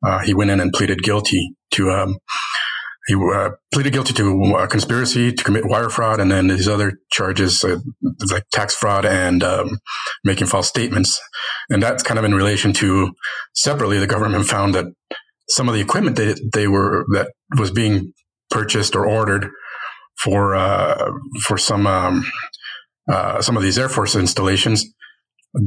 uh, 0.05 0.19
he 0.19 0.33
went 0.33 0.51
in 0.51 0.59
and 0.59 0.74
pleaded 0.74 1.03
guilty 1.03 1.55
to 1.71 1.91
um, 1.91 2.17
he 3.10 3.16
uh, 3.16 3.50
pleaded 3.74 3.92
guilty 3.92 4.13
to 4.13 4.68
conspiracy 4.70 5.34
to 5.34 5.44
commit 5.44 5.66
wire 5.66 5.89
fraud, 5.89 6.20
and 6.20 6.32
then 6.32 6.46
these 6.46 6.68
other 6.68 7.00
charges 7.12 7.63
uh, 7.63 7.78
like 8.30 8.44
tax 8.51 8.75
fraud 8.75 9.04
and 9.04 9.44
um, 9.44 9.80
making 10.24 10.46
false 10.46 10.68
statements. 10.68 11.20
And 11.72 11.82
that's 11.82 12.04
kind 12.04 12.20
of 12.20 12.25
in 12.25 12.36
relation 12.36 12.72
to 12.74 13.12
separately, 13.56 13.98
the 13.98 14.06
government 14.06 14.46
found 14.46 14.75
that 14.75 14.86
some 15.48 15.68
of 15.68 15.74
the 15.74 15.82
equipment 15.82 16.18
that 16.18 16.51
they 16.54 16.68
were 16.68 17.04
that 17.13 17.32
was 17.58 17.72
being 17.72 18.13
purchased 18.51 18.96
or 18.96 19.08
ordered 19.08 19.50
for 20.24 20.56
uh, 20.56 21.12
for 21.42 21.58
some 21.58 21.88
um, 21.88 22.24
uh, 23.12 23.42
some 23.42 23.58
of 23.58 23.63
these 23.63 23.80
Air 23.80 23.89
Force 23.89 24.16
installations 24.16 24.86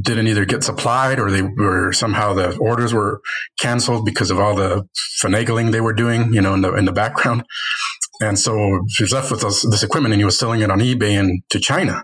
didn't 0.01 0.27
either 0.27 0.45
get 0.45 0.63
supplied 0.63 1.19
or 1.19 1.29
they 1.29 1.41
were 1.41 1.91
somehow 1.91 2.33
the 2.33 2.55
orders 2.57 2.93
were 2.93 3.21
canceled 3.59 4.05
because 4.05 4.31
of 4.31 4.39
all 4.39 4.55
the 4.55 4.87
finagling 5.21 5.71
they 5.71 5.81
were 5.81 5.93
doing, 5.93 6.33
you 6.33 6.41
know, 6.41 6.53
in 6.53 6.61
the 6.61 6.73
in 6.73 6.85
the 6.85 6.93
background. 6.93 7.43
And 8.21 8.39
so 8.39 8.55
he 8.97 9.03
was 9.03 9.11
left 9.11 9.31
with 9.31 9.41
this, 9.41 9.63
this 9.69 9.83
equipment 9.83 10.13
and 10.13 10.21
he 10.21 10.25
was 10.25 10.37
selling 10.37 10.61
it 10.61 10.71
on 10.71 10.79
eBay 10.79 11.19
and 11.19 11.41
to 11.49 11.59
China. 11.59 12.03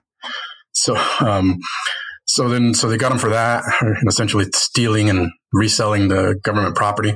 So, 0.73 0.95
um, 1.19 1.57
so 2.25 2.49
then, 2.49 2.73
so 2.73 2.89
they 2.89 2.97
got 2.97 3.11
him 3.11 3.17
for 3.17 3.29
that, 3.29 3.63
essentially 4.07 4.45
stealing 4.53 5.09
and 5.09 5.31
reselling 5.53 6.07
the 6.07 6.35
government 6.43 6.75
property. 6.75 7.15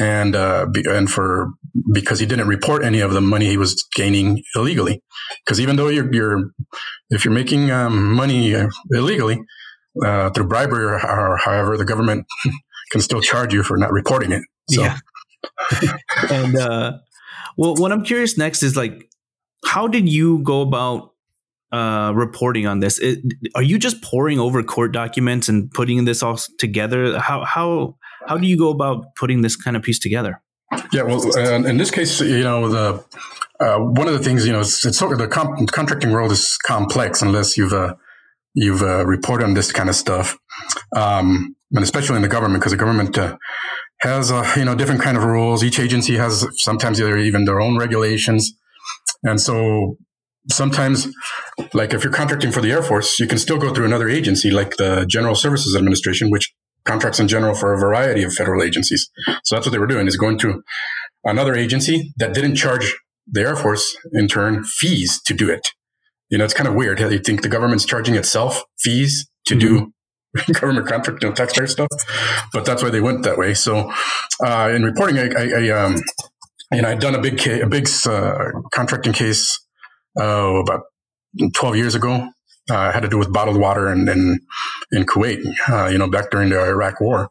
And, 0.00 0.36
uh, 0.36 0.66
and 0.88 1.10
for, 1.10 1.48
because 1.92 2.20
he 2.20 2.26
didn't 2.26 2.46
report 2.46 2.84
any 2.84 3.00
of 3.00 3.12
the 3.12 3.20
money 3.20 3.46
he 3.46 3.56
was 3.56 3.84
gaining 3.96 4.42
illegally. 4.54 5.02
Because 5.44 5.60
even 5.60 5.76
though 5.76 5.88
you're, 5.88 6.12
you're, 6.12 6.50
if 7.10 7.24
you're 7.24 7.34
making 7.34 7.72
um, 7.72 8.12
money 8.14 8.54
illegally, 8.92 9.40
uh, 10.04 10.30
through 10.30 10.46
bribery 10.46 10.84
or, 10.84 10.94
or, 10.94 11.36
however, 11.36 11.76
the 11.76 11.84
government 11.84 12.26
can 12.92 13.00
still 13.00 13.20
charge 13.20 13.52
you 13.52 13.62
for 13.62 13.76
not 13.76 13.92
reporting 13.92 14.32
it. 14.32 14.42
So. 14.70 14.82
Yeah. 14.82 14.98
and 16.30 16.56
uh, 16.56 16.98
well, 17.56 17.74
what 17.76 17.92
I'm 17.92 18.04
curious 18.04 18.36
next 18.36 18.62
is 18.62 18.76
like, 18.76 19.10
how 19.64 19.88
did 19.88 20.08
you 20.08 20.38
go 20.40 20.60
about 20.62 21.12
uh, 21.72 22.12
reporting 22.14 22.66
on 22.66 22.80
this? 22.80 22.98
It, 22.98 23.20
are 23.54 23.62
you 23.62 23.78
just 23.78 24.02
poring 24.02 24.38
over 24.38 24.62
court 24.62 24.92
documents 24.92 25.48
and 25.48 25.70
putting 25.70 26.04
this 26.04 26.22
all 26.22 26.38
together? 26.58 27.18
How 27.18 27.44
how 27.44 27.96
how 28.26 28.36
do 28.38 28.46
you 28.46 28.56
go 28.56 28.70
about 28.70 29.14
putting 29.16 29.42
this 29.42 29.56
kind 29.56 29.76
of 29.76 29.82
piece 29.82 29.98
together? 29.98 30.40
Yeah, 30.92 31.02
well, 31.02 31.20
uh, 31.36 31.66
in 31.66 31.76
this 31.76 31.90
case, 31.90 32.20
you 32.20 32.42
know, 32.42 32.68
the 32.68 33.04
uh, 33.60 33.78
one 33.78 34.06
of 34.06 34.12
the 34.12 34.20
things, 34.20 34.46
you 34.46 34.52
know, 34.52 34.60
it's, 34.60 34.84
it's 34.84 34.98
sort 34.98 35.12
of 35.12 35.18
the 35.18 35.26
com- 35.26 35.66
contracting 35.66 36.10
world 36.10 36.30
is 36.30 36.56
complex 36.58 37.22
unless 37.22 37.56
you've 37.56 37.72
uh, 37.72 37.94
you've 38.60 38.82
uh, 38.82 39.06
reported 39.06 39.44
on 39.44 39.54
this 39.54 39.72
kind 39.72 39.88
of 39.88 39.94
stuff, 39.94 40.36
um, 40.94 41.54
and 41.72 41.84
especially 41.84 42.16
in 42.16 42.22
the 42.22 42.28
government, 42.28 42.60
because 42.60 42.72
the 42.72 42.78
government 42.78 43.16
uh, 43.16 43.36
has 44.00 44.30
uh, 44.30 44.52
you 44.56 44.64
know 44.64 44.74
different 44.74 45.00
kind 45.00 45.16
of 45.16 45.24
rules. 45.24 45.62
Each 45.62 45.78
agency 45.78 46.16
has 46.16 46.46
sometimes 46.56 47.00
even 47.00 47.44
their 47.44 47.60
own 47.60 47.78
regulations, 47.78 48.52
and 49.22 49.40
so 49.40 49.96
sometimes, 50.50 51.08
like 51.72 51.94
if 51.94 52.02
you're 52.04 52.12
contracting 52.12 52.52
for 52.52 52.60
the 52.60 52.72
Air 52.72 52.82
Force, 52.82 53.18
you 53.20 53.26
can 53.26 53.38
still 53.38 53.58
go 53.58 53.72
through 53.72 53.86
another 53.86 54.08
agency, 54.08 54.50
like 54.50 54.76
the 54.76 55.06
General 55.06 55.34
Services 55.34 55.76
Administration, 55.76 56.30
which 56.30 56.52
contracts 56.84 57.20
in 57.20 57.28
general 57.28 57.54
for 57.54 57.74
a 57.74 57.78
variety 57.78 58.22
of 58.22 58.32
federal 58.32 58.62
agencies. 58.62 59.10
So 59.44 59.54
that's 59.54 59.66
what 59.66 59.72
they 59.72 59.78
were 59.78 59.86
doing 59.86 60.06
is 60.06 60.16
going 60.16 60.38
to 60.38 60.62
another 61.24 61.54
agency 61.54 62.12
that 62.16 62.34
didn't 62.34 62.56
charge 62.56 62.96
the 63.30 63.42
Air 63.42 63.56
Force 63.56 63.96
in 64.12 64.26
turn 64.26 64.64
fees 64.64 65.20
to 65.26 65.34
do 65.34 65.50
it. 65.50 65.68
You 66.30 66.38
know, 66.38 66.44
it's 66.44 66.54
kind 66.54 66.68
of 66.68 66.74
weird. 66.74 67.00
You 67.00 67.18
think 67.18 67.42
the 67.42 67.48
government's 67.48 67.84
charging 67.84 68.14
itself 68.14 68.62
fees 68.78 69.28
to 69.46 69.54
mm-hmm. 69.54 69.86
do 70.46 70.52
government 70.60 70.86
contract, 70.86 71.22
you 71.22 71.28
know, 71.28 71.34
taxpayer 71.34 71.66
stuff, 71.66 71.88
but 72.52 72.64
that's 72.64 72.82
why 72.82 72.90
they 72.90 73.00
went 73.00 73.22
that 73.24 73.38
way. 73.38 73.54
So, 73.54 73.90
uh, 74.44 74.70
in 74.74 74.84
reporting, 74.84 75.18
I, 75.18 75.28
I, 75.34 75.64
I 75.64 75.84
um, 75.84 75.96
you 76.72 76.82
know, 76.82 76.88
I'd 76.88 77.00
done 77.00 77.14
a 77.14 77.20
big, 77.20 77.46
a 77.46 77.66
big 77.66 77.88
uh, 78.06 78.50
contracting 78.72 79.12
case 79.12 79.58
uh, 80.20 80.62
about 80.62 80.82
12 81.54 81.76
years 81.76 81.94
ago. 81.94 82.28
Uh, 82.70 82.92
had 82.92 83.00
to 83.00 83.08
do 83.08 83.16
with 83.16 83.32
bottled 83.32 83.58
water 83.58 83.90
in, 83.90 84.06
in, 84.10 84.38
in 84.92 85.04
Kuwait, 85.04 85.42
uh, 85.70 85.86
you 85.86 85.96
know, 85.96 86.10
back 86.10 86.30
during 86.30 86.50
the 86.50 86.62
Iraq 86.62 87.00
war. 87.00 87.30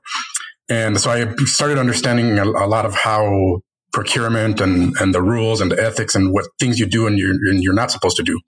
And 0.68 1.00
so 1.00 1.12
I 1.12 1.32
started 1.46 1.78
understanding 1.78 2.40
a, 2.40 2.44
a 2.44 2.66
lot 2.66 2.88
of 2.88 2.96
how 2.96 3.62
procurement 3.94 4.60
and, 4.60 4.96
and 5.00 5.14
the 5.14 5.22
rules 5.22 5.62
and 5.62 5.72
the 5.72 5.82
ethics 5.82 6.16
and 6.16 6.34
what 6.34 6.46
things 6.60 6.80
you 6.80 6.88
do 6.88 7.06
and 7.06 7.20
you're, 7.20 7.30
and 7.30 7.62
you're 7.62 7.76
not 7.76 7.92
supposed 7.92 8.18
to 8.18 8.24
do. 8.24 8.40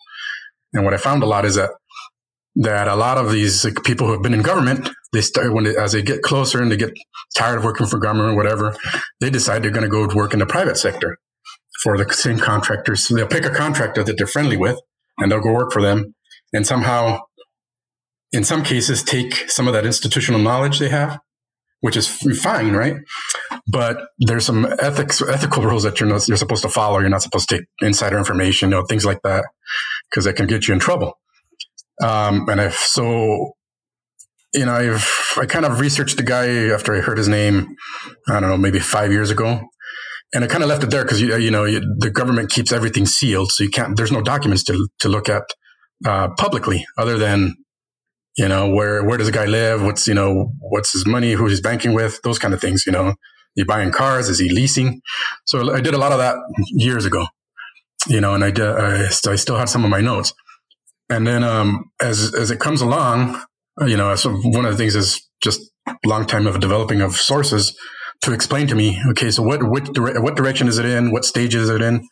And 0.73 0.85
what 0.85 0.93
I 0.93 0.97
found 0.97 1.23
a 1.23 1.25
lot 1.25 1.45
is 1.45 1.55
that 1.55 1.71
that 2.55 2.87
a 2.87 2.95
lot 2.95 3.17
of 3.17 3.31
these 3.31 3.63
like, 3.63 3.83
people 3.83 4.07
who 4.07 4.13
have 4.13 4.21
been 4.21 4.33
in 4.33 4.41
government, 4.41 4.89
they 5.13 5.21
start 5.21 5.53
when 5.53 5.63
they, 5.63 5.75
as 5.77 5.93
they 5.93 6.01
get 6.01 6.21
closer 6.21 6.61
and 6.61 6.71
they 6.71 6.77
get 6.77 6.91
tired 7.35 7.57
of 7.57 7.63
working 7.63 7.87
for 7.87 7.99
government 7.99 8.33
or 8.33 8.35
whatever, 8.35 8.75
they 9.21 9.29
decide 9.29 9.63
they're 9.63 9.71
going 9.71 9.83
to 9.83 9.89
go 9.89 10.07
work 10.13 10.33
in 10.33 10.39
the 10.39 10.45
private 10.45 10.77
sector 10.77 11.17
for 11.83 11.97
the 11.97 12.11
same 12.11 12.37
contractors. 12.37 13.07
So 13.07 13.15
they'll 13.15 13.27
pick 13.27 13.45
a 13.45 13.51
contractor 13.51 14.03
that 14.03 14.17
they're 14.17 14.27
friendly 14.27 14.57
with 14.57 14.77
and 15.19 15.31
they'll 15.31 15.39
go 15.39 15.53
work 15.53 15.71
for 15.71 15.81
them 15.81 16.15
and 16.53 16.65
somehow, 16.65 17.21
in 18.31 18.43
some 18.43 18.63
cases, 18.63 19.03
take 19.03 19.49
some 19.49 19.67
of 19.67 19.73
that 19.73 19.85
institutional 19.85 20.39
knowledge 20.39 20.79
they 20.79 20.89
have, 20.89 21.19
which 21.81 21.95
is 21.95 22.07
fine, 22.07 22.73
right? 22.73 22.97
But 23.71 23.97
there's 24.19 24.45
some 24.45 24.65
ethics, 24.79 25.21
ethical 25.21 25.63
rules 25.63 25.83
that 25.83 25.99
you're 25.99 26.09
not, 26.09 26.27
you're 26.27 26.37
supposed 26.37 26.63
to 26.63 26.69
follow. 26.69 26.99
You're 26.99 27.09
not 27.09 27.21
supposed 27.21 27.49
to 27.49 27.57
take 27.57 27.67
insider 27.81 28.17
information, 28.17 28.69
you 28.69 28.75
know, 28.75 28.85
things 28.85 29.05
like 29.05 29.21
that, 29.23 29.45
because 30.09 30.25
that 30.25 30.35
can 30.35 30.47
get 30.47 30.67
you 30.67 30.73
in 30.73 30.79
trouble. 30.79 31.13
Um, 32.01 32.47
and 32.49 32.59
if 32.59 32.75
so, 32.75 33.53
you 34.53 34.65
know, 34.65 34.73
I've 34.73 35.07
I 35.37 35.45
kind 35.45 35.65
of 35.65 35.79
researched 35.79 36.17
the 36.17 36.23
guy 36.23 36.69
after 36.69 36.95
I 36.95 37.01
heard 37.01 37.17
his 37.17 37.27
name. 37.27 37.67
I 38.27 38.39
don't 38.39 38.49
know, 38.49 38.57
maybe 38.57 38.79
five 38.79 39.11
years 39.11 39.29
ago, 39.29 39.61
and 40.33 40.43
I 40.43 40.47
kind 40.47 40.63
of 40.63 40.69
left 40.69 40.83
it 40.83 40.91
there 40.91 41.03
because 41.03 41.21
you, 41.21 41.35
you 41.37 41.51
know 41.51 41.65
you, 41.65 41.81
the 41.99 42.09
government 42.09 42.49
keeps 42.49 42.71
everything 42.71 43.05
sealed, 43.05 43.51
so 43.51 43.63
you 43.63 43.69
can't. 43.69 43.95
There's 43.95 44.11
no 44.11 44.21
documents 44.21 44.63
to 44.65 44.87
to 44.99 45.09
look 45.09 45.29
at 45.29 45.43
uh, 46.05 46.29
publicly 46.37 46.85
other 46.97 47.17
than 47.17 47.55
you 48.37 48.47
know 48.47 48.69
where 48.69 49.03
where 49.03 49.17
does 49.17 49.27
the 49.27 49.33
guy 49.33 49.45
live? 49.45 49.83
What's 49.83 50.07
you 50.07 50.13
know 50.13 50.51
what's 50.59 50.93
his 50.93 51.05
money? 51.05 51.33
Who 51.33 51.47
he's 51.47 51.61
banking 51.61 51.93
with? 51.93 52.21
Those 52.23 52.39
kind 52.39 52.53
of 52.53 52.61
things. 52.61 52.85
You 52.85 52.91
know, 52.91 53.13
he 53.55 53.63
buying 53.63 53.91
cars? 53.91 54.29
Is 54.29 54.39
he 54.39 54.49
leasing? 54.49 55.01
So 55.45 55.73
I 55.73 55.81
did 55.81 55.93
a 55.93 55.97
lot 55.97 56.11
of 56.11 56.19
that 56.19 56.37
years 56.71 57.05
ago. 57.05 57.27
You 58.07 58.21
know, 58.21 58.33
and 58.33 58.43
I 58.43 58.51
I, 58.61 59.07
I 59.07 59.35
still 59.35 59.57
have 59.57 59.69
some 59.69 59.83
of 59.83 59.89
my 59.89 60.01
notes. 60.01 60.33
And 61.09 61.25
then 61.25 61.43
um, 61.43 61.91
as 62.01 62.33
as 62.35 62.51
it 62.51 62.59
comes 62.59 62.81
along, 62.81 63.41
you 63.85 63.97
know, 63.97 64.15
so 64.15 64.31
one 64.31 64.65
of 64.65 64.71
the 64.71 64.77
things 64.77 64.95
is 64.95 65.27
just 65.41 65.61
long 66.05 66.25
time 66.25 66.47
of 66.47 66.59
developing 66.59 67.01
of 67.01 67.15
sources 67.15 67.75
to 68.21 68.33
explain 68.33 68.67
to 68.67 68.75
me, 68.75 68.99
okay, 69.11 69.31
so 69.31 69.41
what 69.43 69.63
what, 69.63 69.93
dire- 69.93 70.21
what 70.21 70.35
direction 70.35 70.67
is 70.67 70.77
it 70.77 70.85
in? 70.85 71.11
What 71.11 71.25
stage 71.25 71.55
is 71.55 71.69
it 71.69 71.81
in? 71.81 72.07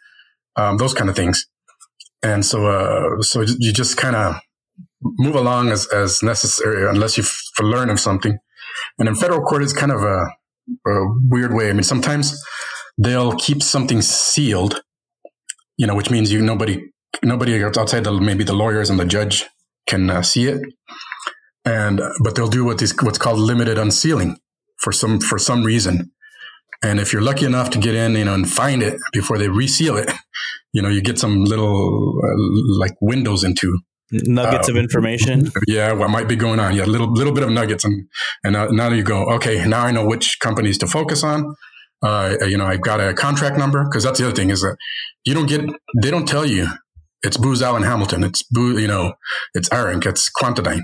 Um, 0.56 0.78
those 0.78 0.94
kind 0.94 1.10
of 1.10 1.16
things. 1.16 1.46
And 2.24 2.46
so, 2.46 2.66
uh, 2.66 3.22
so 3.22 3.42
you 3.42 3.72
just 3.72 3.96
kind 3.98 4.16
of 4.16 4.36
move 5.04 5.36
along 5.36 5.70
as, 5.70 5.88
as 5.94 6.24
necessary 6.24 6.90
unless 6.90 7.18
you 7.18 7.24
f- 7.24 7.42
learn 7.62 7.90
of 7.90 8.00
something. 8.00 8.38
And 8.98 9.08
in 9.08 9.16
federal 9.16 9.42
court, 9.42 9.62
it's 9.62 9.74
kind 9.74 9.92
of 9.92 10.02
a, 10.02 10.26
a 10.90 11.06
weird 11.30 11.54
way. 11.54 11.70
I 11.70 11.74
mean, 11.74 11.84
sometimes 11.84 12.42
they'll 12.98 13.34
keep 13.34 13.62
something 13.62 14.02
sealed, 14.02 14.82
you 15.78 15.88
know, 15.88 15.96
which 15.96 16.10
means 16.10 16.32
you 16.32 16.42
nobody 16.42 16.84
nobody 17.24 17.64
outside 17.64 18.04
the 18.04 18.12
maybe 18.12 18.44
the 18.44 18.54
lawyers 18.54 18.90
and 18.90 19.00
the 19.00 19.06
judge 19.06 19.46
can 19.88 20.10
uh, 20.10 20.22
see 20.22 20.48
it. 20.48 20.62
And 21.66 22.02
but 22.24 22.36
they'll 22.36 22.48
do 22.48 22.66
what 22.66 22.82
is 22.82 22.96
what's 23.02 23.18
called 23.18 23.40
limited 23.40 23.78
unsealing, 23.78 24.38
for 24.78 24.92
some 24.92 25.20
for 25.20 25.38
some 25.38 25.64
reason. 25.64 26.12
And 26.84 27.00
if 27.00 27.12
you're 27.12 27.24
lucky 27.24 27.46
enough 27.46 27.72
to 27.72 27.80
get 27.80 27.96
in, 27.96 28.14
you 28.14 28.26
know, 28.26 28.36
and 28.36 28.50
find 28.50 28.84
it 28.84 29.00
before 29.12 29.40
they 29.40 29.48
reseal 29.48 29.98
it, 29.98 30.12
you 30.74 30.82
know, 30.82 30.90
you 30.90 31.02
get 31.02 31.18
some 31.18 31.44
little 31.44 32.14
uh, 32.24 32.80
like 32.80 32.94
windows 33.02 33.44
into 33.44 33.80
nuggets 34.12 34.70
uh, 34.70 34.74
of 34.74 34.78
information. 34.78 35.52
Yeah, 35.68 35.94
what 35.94 36.10
might 36.10 36.28
be 36.28 36.36
going 36.36 36.60
on? 36.60 36.76
Yeah, 36.76 36.86
little 36.86 37.12
little 37.12 37.34
bit 37.34 37.44
of 37.44 37.50
nuggets, 37.50 37.84
and 37.84 38.08
and 38.44 38.54
now, 38.54 38.68
now 38.68 38.90
you 38.90 39.04
go, 39.04 39.26
okay, 39.36 39.68
now 39.68 39.84
I 39.86 39.92
know 39.92 40.06
which 40.06 40.38
companies 40.40 40.78
to 40.80 40.88
focus 40.88 41.24
on. 41.24 41.56
Uh, 42.04 42.36
you 42.42 42.58
know, 42.58 42.66
I've 42.66 42.82
got 42.82 43.00
a 43.00 43.14
contract 43.14 43.58
number 43.58 43.84
because 43.84 44.04
that's 44.04 44.20
the 44.20 44.26
other 44.28 44.36
thing 44.36 44.52
is 44.52 44.62
that 44.62 44.78
you 45.26 45.34
don't 45.34 45.50
get 45.50 45.62
they 46.02 46.12
don't 46.12 46.28
tell 46.28 46.46
you 46.46 46.68
it's 47.24 47.38
Booz 47.38 47.62
Allen 47.62 47.84
Hamilton, 47.84 48.24
it's 48.24 48.44
Boo, 48.44 48.78
you 48.78 48.88
know, 48.88 49.14
it's 49.54 49.70
ARINC, 49.70 50.06
it's 50.06 50.30
Quantadyne. 50.30 50.82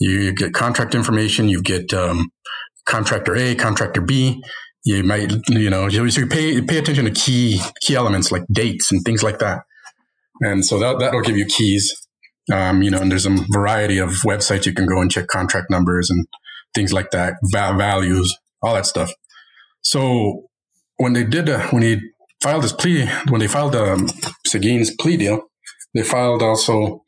You, 0.00 0.32
get 0.32 0.52
contract 0.52 0.94
information, 0.94 1.48
you 1.48 1.62
get 1.62 1.94
um, 1.94 2.30
contractor 2.86 3.36
A, 3.36 3.54
contractor 3.54 4.00
B. 4.00 4.42
You 4.84 5.02
might, 5.02 5.32
you 5.48 5.70
know, 5.70 5.86
you 5.86 6.26
pay 6.26 6.60
pay 6.60 6.78
attention 6.78 7.06
to 7.06 7.10
key 7.10 7.60
key 7.80 7.94
elements 7.94 8.30
like 8.30 8.42
dates 8.52 8.92
and 8.92 9.02
things 9.02 9.22
like 9.22 9.38
that. 9.38 9.62
And 10.40 10.64
so 10.64 10.78
that 10.78 10.98
that'll 10.98 11.22
give 11.22 11.38
you 11.38 11.46
keys. 11.46 11.94
Um, 12.52 12.82
you 12.82 12.90
know, 12.90 13.00
and 13.00 13.10
there's 13.10 13.24
a 13.24 13.34
variety 13.50 13.96
of 13.98 14.10
websites 14.26 14.66
you 14.66 14.74
can 14.74 14.86
go 14.86 15.00
and 15.00 15.10
check 15.10 15.28
contract 15.28 15.70
numbers 15.70 16.10
and 16.10 16.26
things 16.74 16.92
like 16.92 17.10
that, 17.12 17.34
va- 17.44 17.74
values, 17.78 18.36
all 18.60 18.74
that 18.74 18.84
stuff. 18.84 19.10
So 19.84 20.48
when 20.96 21.12
they 21.12 21.24
did, 21.24 21.48
uh, 21.48 21.68
when 21.68 21.82
he 21.82 22.00
filed 22.42 22.62
his 22.62 22.72
plea, 22.72 23.06
when 23.28 23.40
they 23.40 23.46
filed 23.46 23.76
um, 23.76 24.08
Seguin's 24.46 24.94
plea 24.94 25.16
deal, 25.16 25.42
they 25.94 26.02
filed 26.02 26.42
also, 26.42 27.04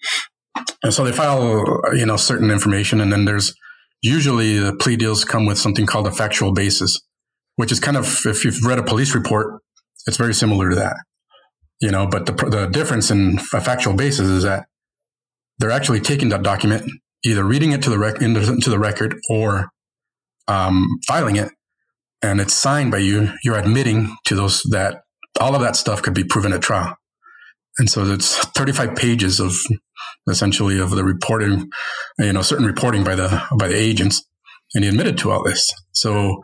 and 0.82 0.92
so 0.94 1.04
they 1.04 1.12
file, 1.12 1.64
you 1.94 2.06
know, 2.06 2.16
certain 2.16 2.50
information, 2.50 3.00
and 3.00 3.12
then 3.12 3.24
there's 3.24 3.54
usually 4.02 4.58
the 4.58 4.74
plea 4.74 4.96
deals 4.96 5.24
come 5.24 5.46
with 5.46 5.58
something 5.58 5.86
called 5.86 6.06
a 6.06 6.12
factual 6.12 6.52
basis, 6.52 7.00
which 7.56 7.72
is 7.72 7.80
kind 7.80 7.96
of, 7.96 8.20
if 8.26 8.44
you've 8.44 8.62
read 8.64 8.78
a 8.78 8.82
police 8.82 9.14
report, 9.14 9.60
it's 10.06 10.16
very 10.16 10.34
similar 10.34 10.70
to 10.70 10.76
that. 10.76 10.96
You 11.80 11.90
know, 11.90 12.06
but 12.06 12.26
the, 12.26 12.32
the 12.32 12.66
difference 12.66 13.10
in 13.10 13.38
a 13.52 13.60
factual 13.60 13.94
basis 13.94 14.28
is 14.28 14.44
that 14.44 14.66
they're 15.58 15.70
actually 15.70 16.00
taking 16.00 16.28
that 16.28 16.42
document, 16.42 16.90
either 17.24 17.44
reading 17.44 17.72
it 17.72 17.82
to 17.82 17.90
the 17.90 17.98
rec- 17.98 18.22
into 18.22 18.70
the 18.70 18.78
record 18.78 19.16
or 19.28 19.68
um, 20.48 20.86
filing 21.06 21.36
it, 21.36 21.50
and 22.22 22.40
it's 22.40 22.54
signed 22.54 22.90
by 22.90 22.98
you. 22.98 23.30
You're 23.44 23.58
admitting 23.58 24.16
to 24.26 24.34
those 24.34 24.62
that 24.70 25.02
all 25.40 25.54
of 25.54 25.60
that 25.60 25.76
stuff 25.76 26.02
could 26.02 26.14
be 26.14 26.24
proven 26.24 26.52
at 26.52 26.62
trial. 26.62 26.96
And 27.78 27.90
so 27.90 28.04
it's 28.04 28.38
35 28.38 28.96
pages 28.96 29.38
of 29.38 29.54
essentially 30.28 30.78
of 30.78 30.90
the 30.90 31.04
reporting, 31.04 31.68
you 32.18 32.32
know, 32.32 32.42
certain 32.42 32.66
reporting 32.66 33.04
by 33.04 33.14
the 33.14 33.42
by 33.58 33.68
the 33.68 33.76
agents, 33.76 34.24
and 34.74 34.82
he 34.82 34.90
admitted 34.90 35.18
to 35.18 35.30
all 35.30 35.44
this. 35.44 35.70
So, 35.92 36.42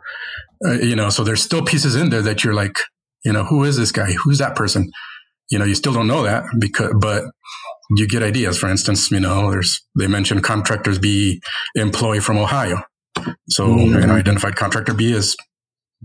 uh, 0.65 0.73
you 0.73 0.95
know, 0.95 1.09
so 1.09 1.23
there's 1.23 1.41
still 1.41 1.63
pieces 1.63 1.95
in 1.95 2.09
there 2.09 2.21
that 2.21 2.43
you're 2.43 2.53
like, 2.53 2.77
you 3.25 3.33
know, 3.33 3.43
who 3.43 3.63
is 3.63 3.77
this 3.77 3.91
guy? 3.91 4.13
Who's 4.23 4.37
that 4.37 4.55
person? 4.55 4.91
You 5.49 5.59
know, 5.59 5.65
you 5.65 5.75
still 5.75 5.93
don't 5.93 6.07
know 6.07 6.23
that 6.23 6.43
because, 6.59 6.93
but 6.99 7.25
you 7.97 8.07
get 8.07 8.23
ideas. 8.23 8.57
For 8.57 8.69
instance, 8.69 9.11
you 9.11 9.19
know, 9.19 9.49
there's 9.51 9.81
they 9.97 10.07
mentioned 10.07 10.43
contractors 10.43 10.99
B 10.99 11.41
employee 11.75 12.19
from 12.19 12.37
Ohio. 12.37 12.83
So, 13.49 13.67
mm-hmm. 13.67 14.01
you 14.01 14.07
know, 14.07 14.13
identified 14.13 14.55
contractor 14.55 14.93
B 14.93 15.13
is 15.13 15.35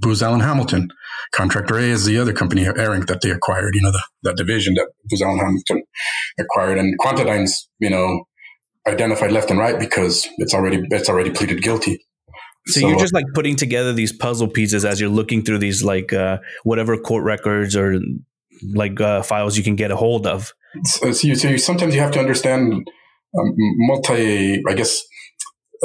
Booz 0.00 0.22
Allen 0.22 0.40
Hamilton. 0.40 0.88
Contractor 1.32 1.78
A 1.78 1.82
is 1.82 2.04
the 2.04 2.18
other 2.18 2.32
company, 2.32 2.64
ARINC, 2.64 3.06
that 3.06 3.20
they 3.20 3.30
acquired, 3.30 3.74
you 3.74 3.82
know, 3.82 3.92
the, 3.92 4.02
that 4.22 4.36
division 4.36 4.74
that 4.74 4.88
Booz 5.04 5.22
Allen 5.22 5.38
Hamilton 5.38 5.82
acquired. 6.38 6.78
And 6.78 6.98
Quantadyne's, 6.98 7.68
you 7.78 7.90
know, 7.90 8.24
identified 8.86 9.32
left 9.32 9.50
and 9.50 9.58
right 9.58 9.78
because 9.78 10.26
it's 10.38 10.54
already 10.54 10.82
it's 10.90 11.08
already 11.08 11.30
pleaded 11.30 11.62
guilty. 11.62 12.04
So, 12.66 12.80
so, 12.80 12.88
you're 12.88 12.98
just 12.98 13.14
like 13.14 13.24
putting 13.34 13.56
together 13.56 13.92
these 13.92 14.12
puzzle 14.12 14.48
pieces 14.48 14.84
as 14.84 15.00
you're 15.00 15.10
looking 15.10 15.42
through 15.42 15.58
these 15.58 15.82
like 15.82 16.12
uh, 16.12 16.38
whatever 16.64 16.96
court 16.98 17.24
records 17.24 17.74
or 17.76 17.98
like 18.74 19.00
uh, 19.00 19.22
files 19.22 19.56
you 19.56 19.64
can 19.64 19.76
get 19.76 19.90
a 19.90 19.96
hold 19.96 20.26
of. 20.26 20.52
So, 20.84 21.12
so, 21.12 21.26
you, 21.26 21.34
so 21.34 21.48
you, 21.48 21.58
sometimes 21.58 21.94
you 21.94 22.00
have 22.00 22.10
to 22.12 22.18
understand 22.18 22.72
um, 23.38 23.54
multi, 23.56 24.62
I 24.68 24.74
guess, 24.74 25.02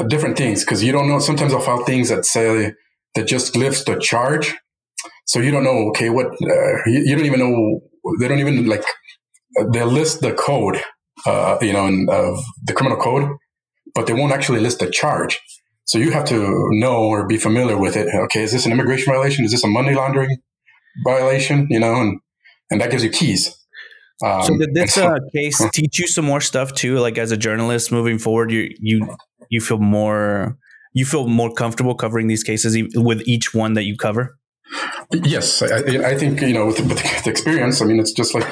different 0.08 0.36
things 0.36 0.62
because 0.62 0.82
you 0.84 0.92
don't 0.92 1.08
know. 1.08 1.18
Sometimes 1.20 1.54
I'll 1.54 1.60
file 1.60 1.84
things 1.84 2.10
that 2.10 2.26
say 2.26 2.72
that 3.14 3.26
just 3.26 3.56
lifts 3.56 3.84
the 3.84 3.98
charge. 3.98 4.54
So 5.26 5.40
you 5.40 5.50
don't 5.50 5.64
know, 5.64 5.88
okay, 5.88 6.10
what, 6.10 6.26
uh, 6.26 6.76
you, 6.86 7.02
you, 7.06 7.16
don't 7.16 7.26
even 7.26 7.40
know, 7.40 7.80
they 8.20 8.28
don't 8.28 8.38
even 8.38 8.66
like, 8.66 8.84
they'll 9.72 9.86
list 9.86 10.20
the 10.20 10.32
code, 10.32 10.80
uh, 11.26 11.58
you 11.60 11.72
know, 11.72 11.86
in, 11.86 12.06
uh, 12.10 12.32
the 12.64 12.72
criminal 12.74 12.98
code, 12.98 13.28
but 13.94 14.06
they 14.06 14.12
won't 14.12 14.32
actually 14.32 14.60
list 14.60 14.80
the 14.80 14.90
charge. 14.90 15.40
So 15.86 15.98
you 15.98 16.12
have 16.12 16.24
to 16.26 16.68
know 16.72 17.04
or 17.04 17.26
be 17.26 17.36
familiar 17.36 17.78
with 17.78 17.96
it. 17.96 18.08
Okay, 18.24 18.42
is 18.42 18.52
this 18.52 18.66
an 18.66 18.72
immigration 18.72 19.12
violation? 19.12 19.44
Is 19.44 19.52
this 19.52 19.64
a 19.64 19.68
money 19.68 19.94
laundering 19.94 20.36
violation? 21.04 21.66
You 21.70 21.78
know, 21.78 21.94
and, 22.00 22.20
and 22.70 22.80
that 22.80 22.90
gives 22.90 23.04
you 23.04 23.10
keys. 23.10 23.54
Um, 24.24 24.42
so 24.42 24.56
did 24.56 24.74
this 24.74 24.94
so, 24.94 25.08
uh, 25.08 25.18
case 25.34 25.62
teach 25.72 25.98
you 25.98 26.06
some 26.06 26.24
more 26.24 26.40
stuff 26.40 26.72
too? 26.72 26.98
Like 26.98 27.18
as 27.18 27.32
a 27.32 27.36
journalist 27.36 27.92
moving 27.92 28.18
forward, 28.18 28.50
you 28.50 28.70
you 28.78 29.16
you 29.50 29.60
feel 29.60 29.78
more 29.78 30.56
you 30.94 31.04
feel 31.04 31.26
more 31.26 31.52
comfortable 31.52 31.94
covering 31.94 32.28
these 32.28 32.42
cases 32.42 32.76
with 32.94 33.22
each 33.26 33.52
one 33.52 33.74
that 33.74 33.84
you 33.84 33.96
cover? 33.96 34.38
Yes, 35.12 35.60
I, 35.60 35.76
I 35.76 36.16
think 36.16 36.40
you 36.40 36.54
know 36.54 36.66
with, 36.66 36.80
with, 36.80 37.24
the 37.24 37.30
experience. 37.30 37.82
I 37.82 37.84
mean, 37.84 38.00
it's 38.00 38.12
just 38.12 38.34
like 38.34 38.46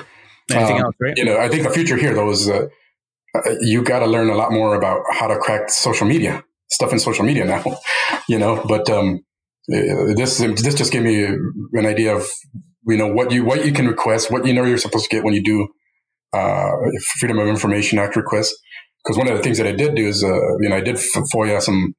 anything 0.51 0.77
um, 0.77 0.83
else, 0.83 0.95
right? 1.01 1.17
You 1.17 1.25
know, 1.25 1.39
I 1.39 1.49
think 1.49 1.63
the 1.63 1.71
future 1.71 1.97
here 1.97 2.15
though 2.15 2.31
is 2.31 2.49
uh, 2.49 2.67
you 3.61 3.83
got 3.83 4.01
to 4.01 4.07
learn 4.07 4.29
a 4.29 4.35
lot 4.35 4.53
more 4.53 4.75
about 4.75 5.03
how 5.11 5.29
to 5.29 5.39
crack 5.39 5.71
social 5.71 6.07
media 6.07 6.45
stuff 6.71 6.93
in 6.93 6.99
social 6.99 7.25
media 7.25 7.45
now. 7.45 7.63
you 8.29 8.39
know, 8.39 8.63
but 8.69 8.89
um, 8.91 9.21
uh, 9.73 10.15
this 10.15 10.39
this 10.39 10.75
just 10.75 10.93
gave 10.93 11.03
me 11.03 11.25
an 11.25 11.87
idea 11.87 12.15
of 12.15 12.29
you 12.87 12.97
know 12.97 13.07
what 13.07 13.31
you 13.31 13.45
what 13.45 13.65
you 13.65 13.73
can 13.73 13.87
request, 13.87 14.31
what 14.31 14.47
you 14.47 14.53
know 14.53 14.65
you're 14.65 14.79
supposed 14.79 15.09
to 15.09 15.17
get 15.17 15.25
when 15.25 15.35
you 15.35 15.43
do 15.43 15.69
uh, 16.33 16.71
Freedom 17.19 17.39
of 17.39 17.49
Information 17.49 17.99
Act 17.99 18.17
requests. 18.17 18.57
Because 19.05 19.19
one 19.19 19.29
of 19.29 19.37
the 19.37 19.43
things 19.43 19.59
that 19.59 19.67
I 19.67 19.73
did 19.73 19.97
do 19.97 20.07
is, 20.07 20.23
uh, 20.23 20.29
you 20.61 20.69
know, 20.69 20.77
I 20.77 20.81
did 20.81 20.95
FOIA 21.35 21.61
some 21.61 21.95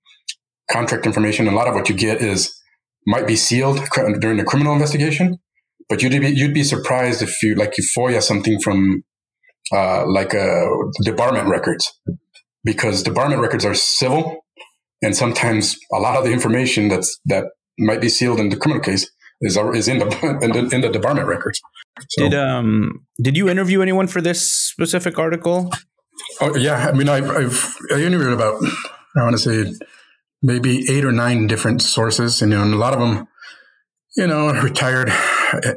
contract 0.72 1.06
information. 1.06 1.48
A 1.48 1.52
lot 1.52 1.68
of 1.68 1.76
what 1.76 1.90
you 1.90 1.96
get 1.96 2.22
is 2.22 2.54
might 3.06 3.28
be 3.28 3.36
sealed 3.36 3.80
during 4.20 4.38
the 4.38 4.44
criminal 4.44 4.74
investigation, 4.74 5.40
but 5.90 6.02
you'd 6.02 6.12
be 6.22 6.30
you'd 6.30 6.54
be 6.54 6.64
surprised 6.64 7.22
if 7.22 7.42
you 7.44 7.56
like 7.56 7.78
you 7.78 7.84
FOIA 7.98 8.22
something 8.22 8.60
from 8.62 9.04
uh, 9.72 10.06
like 10.08 10.34
uh, 10.34 10.66
debarment 11.06 11.50
records 11.50 11.92
because 12.64 13.04
debarment 13.04 13.42
records 13.42 13.66
are 13.66 13.74
civil, 13.74 14.46
and 15.02 15.16
sometimes 15.16 15.76
a 15.94 16.00
lot 16.00 16.18
of 16.18 16.24
the 16.24 16.32
information 16.32 16.88
that's 16.88 17.20
that 17.26 17.46
might 17.78 18.02
be 18.02 18.10
sealed 18.10 18.40
in 18.40 18.50
the 18.50 18.58
criminal 18.58 18.84
case 18.84 19.10
is 19.42 19.58
is 19.58 19.88
in 19.88 20.00
the 20.00 20.06
in 20.42 20.52
the, 20.52 20.76
in 20.76 20.82
the 20.82 20.90
debarment 20.90 21.28
records. 21.28 21.62
So, 22.10 22.30
did 22.30 22.34
um 22.34 23.06
did 23.22 23.38
you 23.38 23.50
interview 23.50 23.82
anyone 23.82 24.08
for 24.08 24.22
this 24.22 24.50
specific 24.50 25.20
article? 25.20 25.72
Oh 26.42 26.56
yeah, 26.56 26.88
I 26.88 26.92
mean 26.94 27.10
I 27.10 27.18
I've, 27.18 27.76
I 27.92 28.02
interviewed 28.02 28.34
about 28.34 28.62
I 29.16 29.24
want 29.24 29.38
to 29.38 29.38
say 29.38 29.74
maybe 30.44 30.86
eight 30.90 31.06
or 31.06 31.12
nine 31.12 31.48
different 31.48 31.82
sources, 31.82 32.42
and, 32.42 32.52
you 32.52 32.58
know, 32.58 32.64
and 32.64 32.74
a 32.74 32.78
lot 32.78 32.94
of 32.94 33.00
them, 33.00 33.28
you 34.16 34.28
know, 34.28 34.52
retired 34.62 35.12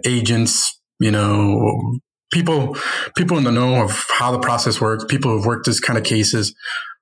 agents, 0.04 0.78
you 0.98 1.10
know, 1.10 1.98
people 2.32 2.76
people 3.16 3.38
in 3.38 3.44
the 3.44 3.52
know 3.52 3.82
of 3.82 4.04
how 4.18 4.32
the 4.32 4.40
process 4.40 4.80
works, 4.80 5.04
people 5.04 5.30
who've 5.30 5.46
worked 5.46 5.66
this 5.66 5.80
kind 5.80 5.98
of 5.98 6.04
cases. 6.04 6.54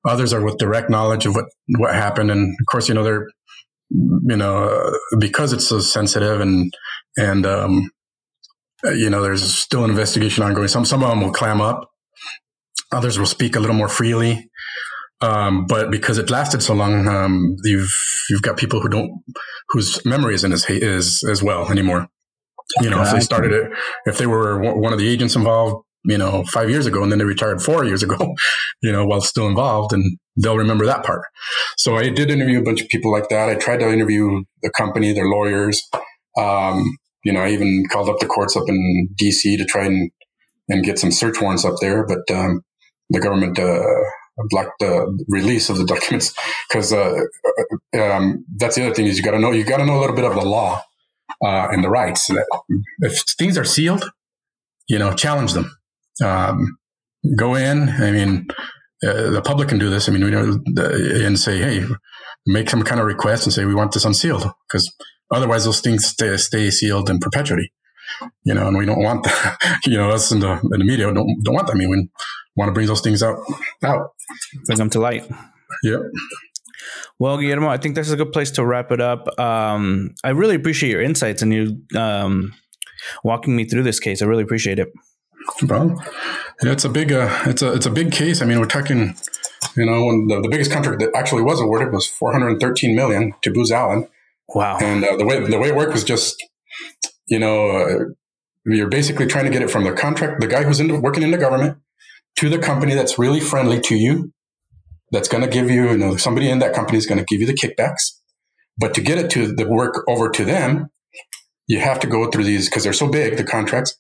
Others 0.07 0.35
are 0.35 0.45
with 0.45 0.59
direct 0.59 0.91
knowledge 0.91 1.25
of 1.25 1.35
what 1.35 1.47
what 1.79 1.95
happened, 1.95 2.31
and 2.31 2.51
of 2.61 2.67
course, 2.71 2.89
you 2.89 2.95
know, 2.95 3.03
they're 3.03 3.27
you 3.91 4.37
know 4.37 4.93
because 5.19 5.53
it's 5.53 5.67
so 5.67 5.81
sensitive 5.81 6.41
and 6.41 6.73
and 7.17 7.47
um, 7.47 7.91
you 8.85 9.09
know, 9.09 9.23
there's 9.23 9.43
still 9.43 9.85
an 9.85 9.91
investigation 9.91 10.43
ongoing. 10.43 10.69
Some 10.69 10.85
some 10.85 11.03
of 11.03 11.09
them 11.11 11.21
will 11.21 11.33
clam 11.33 11.61
up. 11.61 11.91
Others 12.93 13.19
will 13.19 13.27
speak 13.27 13.57
a 13.57 13.61
little 13.61 13.77
more 13.77 13.89
freely. 13.89 14.51
Um, 15.25 15.67
but 15.67 15.91
because 15.91 16.19
it 16.19 16.31
lasted 16.31 16.63
so 16.63 16.75
long, 16.75 17.09
um, 17.09 17.57
you've 17.65 17.91
you've 18.29 18.43
got 18.43 18.59
people 18.59 18.81
who 18.81 18.89
don't 18.91 19.11
whose 19.71 20.05
memory 20.05 20.35
isn't 20.35 20.53
as 20.53 20.69
is 20.69 21.25
as 21.31 21.43
well 21.43 21.71
anymore. 21.71 22.09
You 22.81 22.91
know, 22.91 23.03
if 23.03 23.13
they 23.13 23.21
started 23.21 23.53
it, 23.53 23.71
if 24.07 24.19
they 24.19 24.27
were 24.27 24.59
one 24.59 24.93
of 24.93 24.99
the 24.99 25.09
agents 25.09 25.37
involved, 25.37 25.85
you 26.05 26.19
know, 26.19 26.45
five 26.45 26.69
years 26.69 26.87
ago, 26.87 27.03
and 27.03 27.11
then 27.11 27.19
they 27.19 27.25
retired 27.25 27.63
four 27.63 27.85
years 27.85 28.03
ago, 28.03 28.35
you 28.83 28.93
know, 28.93 29.07
while 29.07 29.21
still 29.21 29.49
involved, 29.49 29.93
and 29.93 30.19
they'll 30.37 30.59
remember 30.59 30.85
that 30.85 31.05
part. 31.05 31.23
So 31.79 31.97
I 31.97 32.11
did 32.11 32.31
interview 32.31 32.61
a 32.61 32.65
bunch 32.65 32.83
of 32.83 32.89
people 32.89 33.11
like 33.11 33.29
that. 33.31 33.49
I 33.49 33.55
tried 33.55 33.81
to 33.81 33.91
interview 33.91 34.43
the 34.63 34.71
company, 34.77 35.13
their 35.13 35.29
lawyers. 35.29 35.83
Um, 36.39 36.85
you 37.23 37.33
know, 37.33 37.41
I 37.41 37.51
even 37.51 37.85
called 37.91 38.11
up 38.11 38.19
the 38.19 38.27
courts 38.27 38.57
up 38.57 38.65
in 38.69 39.09
D.C. 39.17 39.57
to 39.57 39.65
try 39.65 39.87
and 39.87 40.11
and 40.69 40.85
get 40.85 40.99
some 40.99 41.13
search 41.13 41.41
warrants 41.41 41.65
up 41.65 41.75
there, 41.81 42.07
but 42.07 42.35
um, 42.35 42.63
the 43.11 43.21
government 43.21 43.59
uh, 43.59 43.85
block 44.51 44.69
the 44.81 45.25
release 45.29 45.71
of 45.71 45.79
the 45.79 45.85
documents 45.85 46.35
because 46.69 46.93
uh, 46.93 47.21
uh, 47.97 48.03
um, 48.03 48.45
that's 48.57 48.77
the 48.77 48.85
other 48.85 48.95
thing 48.95 49.07
is 49.07 49.17
you 49.17 49.23
got 49.23 49.33
to 49.33 49.39
know 49.39 49.53
you 49.53 49.65
got 49.65 49.79
to 49.79 49.87
know 49.87 49.99
a 49.99 50.01
little 50.01 50.17
bit 50.17 50.25
of 50.25 50.35
the 50.35 50.45
law 50.45 50.83
uh, 51.45 51.69
and 51.71 51.85
the 51.85 51.89
rights. 51.89 52.31
If 53.01 53.23
things 53.39 53.57
are 53.59 53.65
sealed, 53.65 54.11
you 54.89 54.99
know, 54.99 55.13
challenge 55.13 55.53
them. 55.53 55.77
Um, 56.23 56.79
go 57.37 57.55
in. 57.55 57.89
I 57.89 58.11
mean, 58.11 58.47
uh, 59.03 59.31
the 59.31 59.43
public 59.43 59.69
can 59.69 59.79
do 59.79 59.91
this. 59.91 60.09
I 60.09 60.13
mean, 60.13 60.25
we 60.25 60.31
know 60.31 60.59
and 60.77 61.39
say, 61.39 61.59
hey, 61.59 61.85
make 62.47 62.71
some 62.71 62.83
kind 62.83 63.01
of 63.01 63.07
request 63.07 63.47
and 63.47 63.53
say 63.53 63.65
we 63.65 63.75
want 63.75 63.93
this 63.93 64.05
unsealed 64.05 64.45
because 64.69 64.93
otherwise 65.31 65.65
those 65.65 65.81
things 65.81 66.07
stay, 66.07 66.37
stay 66.37 66.71
sealed 66.71 67.09
in 67.09 67.19
perpetuity 67.19 67.73
you 68.45 68.55
know, 68.55 68.69
and 68.69 68.77
we 68.77 68.87
don't 68.87 69.03
want 69.03 69.25
that. 69.25 69.81
you 69.87 69.97
know, 69.97 70.11
us 70.11 70.31
in 70.33 70.41
the 70.41 70.53
in 70.53 70.79
the 70.79 70.85
media 70.85 71.13
don't 71.13 71.43
don't 71.43 71.55
want 71.55 71.67
that. 71.67 71.75
I 71.75 71.79
mean, 71.79 71.91
we 71.91 72.09
want 72.57 72.69
to 72.69 72.73
bring 72.73 72.87
those 72.87 73.01
things 73.01 73.23
out 73.23 73.39
out, 73.83 74.13
bring 74.67 74.79
them 74.79 74.91
to 74.91 75.01
light. 75.01 75.29
Yeah. 75.83 75.99
Well, 77.19 77.39
Guillermo, 77.39 77.69
I 77.69 77.79
think 77.79 77.95
this 77.95 78.07
is 78.07 78.13
a 78.13 78.17
good 78.17 78.33
place 78.33 78.51
to 78.53 78.65
wrap 78.65 78.93
it 78.93 79.01
up. 79.01 79.39
Um, 79.39 80.15
I 80.23 80.31
really 80.31 80.55
appreciate 80.55 80.91
your 80.91 81.03
insights 81.03 81.43
and 81.43 81.53
you 81.53 81.83
um, 81.99 82.53
walking 83.23 83.57
me 83.57 83.65
through 83.65 83.85
this 83.85 84.01
case. 84.01 84.21
I 84.23 84.27
really 84.27 84.43
appreciate 84.43 84.79
it. 84.79 84.93
Well, 85.69 86.03
yeah, 86.63 86.73
it's 86.73 86.85
a 86.85 86.89
big 86.89 87.13
uh, 87.13 87.29
it's 87.47 87.63
a 87.63 87.73
it's 87.73 87.87
a 87.87 87.91
big 87.91 88.13
case. 88.13 88.41
I 88.41 88.47
mean, 88.47 88.61
we're 88.61 88.67
talking, 88.67 89.15
you 89.77 89.87
know, 89.87 90.07
when 90.07 90.27
the, 90.29 90.41
the 90.41 90.49
biggest 90.49 90.73
contract 90.73 91.01
that 91.01 91.11
actually 91.15 91.43
was 91.43 91.61
awarded 91.61 91.93
was 91.93 92.07
413 92.07 92.95
million 92.95 93.35
to 93.43 93.53
Booz 93.53 93.71
Allen. 93.71 94.09
Wow. 94.49 94.79
And 94.81 95.05
uh, 95.05 95.17
the 95.17 95.25
way 95.25 95.41
the 95.41 95.59
way 95.59 95.69
it 95.69 95.77
worked 95.77 95.93
was 95.93 96.05
just 96.05 96.43
you 97.27 97.39
know, 97.39 97.71
uh, 97.71 98.05
you're 98.67 98.89
basically 98.89 99.27
trying 99.27 99.45
to 99.45 99.51
get 99.51 99.63
it 99.63 99.71
from 99.71 99.85
the 99.85 99.93
contract, 99.93 100.41
the 100.41 100.47
guy 100.47 100.63
who's 100.63 100.81
in, 100.81 101.01
working 101.03 101.23
in 101.23 101.31
the 101.31 101.39
government 101.39 101.79
to 102.37 102.49
the 102.49 102.59
company 102.59 102.95
that's 102.95 103.19
really 103.19 103.41
friendly 103.41 103.81
to 103.81 103.95
you, 103.95 104.33
that's 105.11 105.29
going 105.29 105.45
to 105.45 105.51
give 105.51 105.71
you, 105.71 105.91
you 105.91 105.97
know, 105.97 106.17
somebody 106.17 106.51
in 106.51 106.59
that 106.59 106.75
company 106.75 106.99
is 106.99 107.07
going 107.07 107.19
to 107.19 107.25
give 107.25 107.41
you 107.41 107.47
the 107.47 107.55
kickbacks. 107.55 108.21
But 108.79 108.95
to 108.95 109.01
get 109.01 109.19
it 109.19 109.31
to 109.33 109.55
the 109.55 109.69
work 109.69 110.05
over 110.09 110.29
to 110.31 110.45
them, 110.45 110.89
you 111.67 111.79
have 111.81 112.01
to 112.01 112.07
go 112.07 112.31
through 112.31 112.45
these 112.45 112.69
because 112.69 112.85
they're 112.85 112.93
so 112.93 113.09
big, 113.09 113.37
the 113.37 113.45
contracts. 113.45 113.97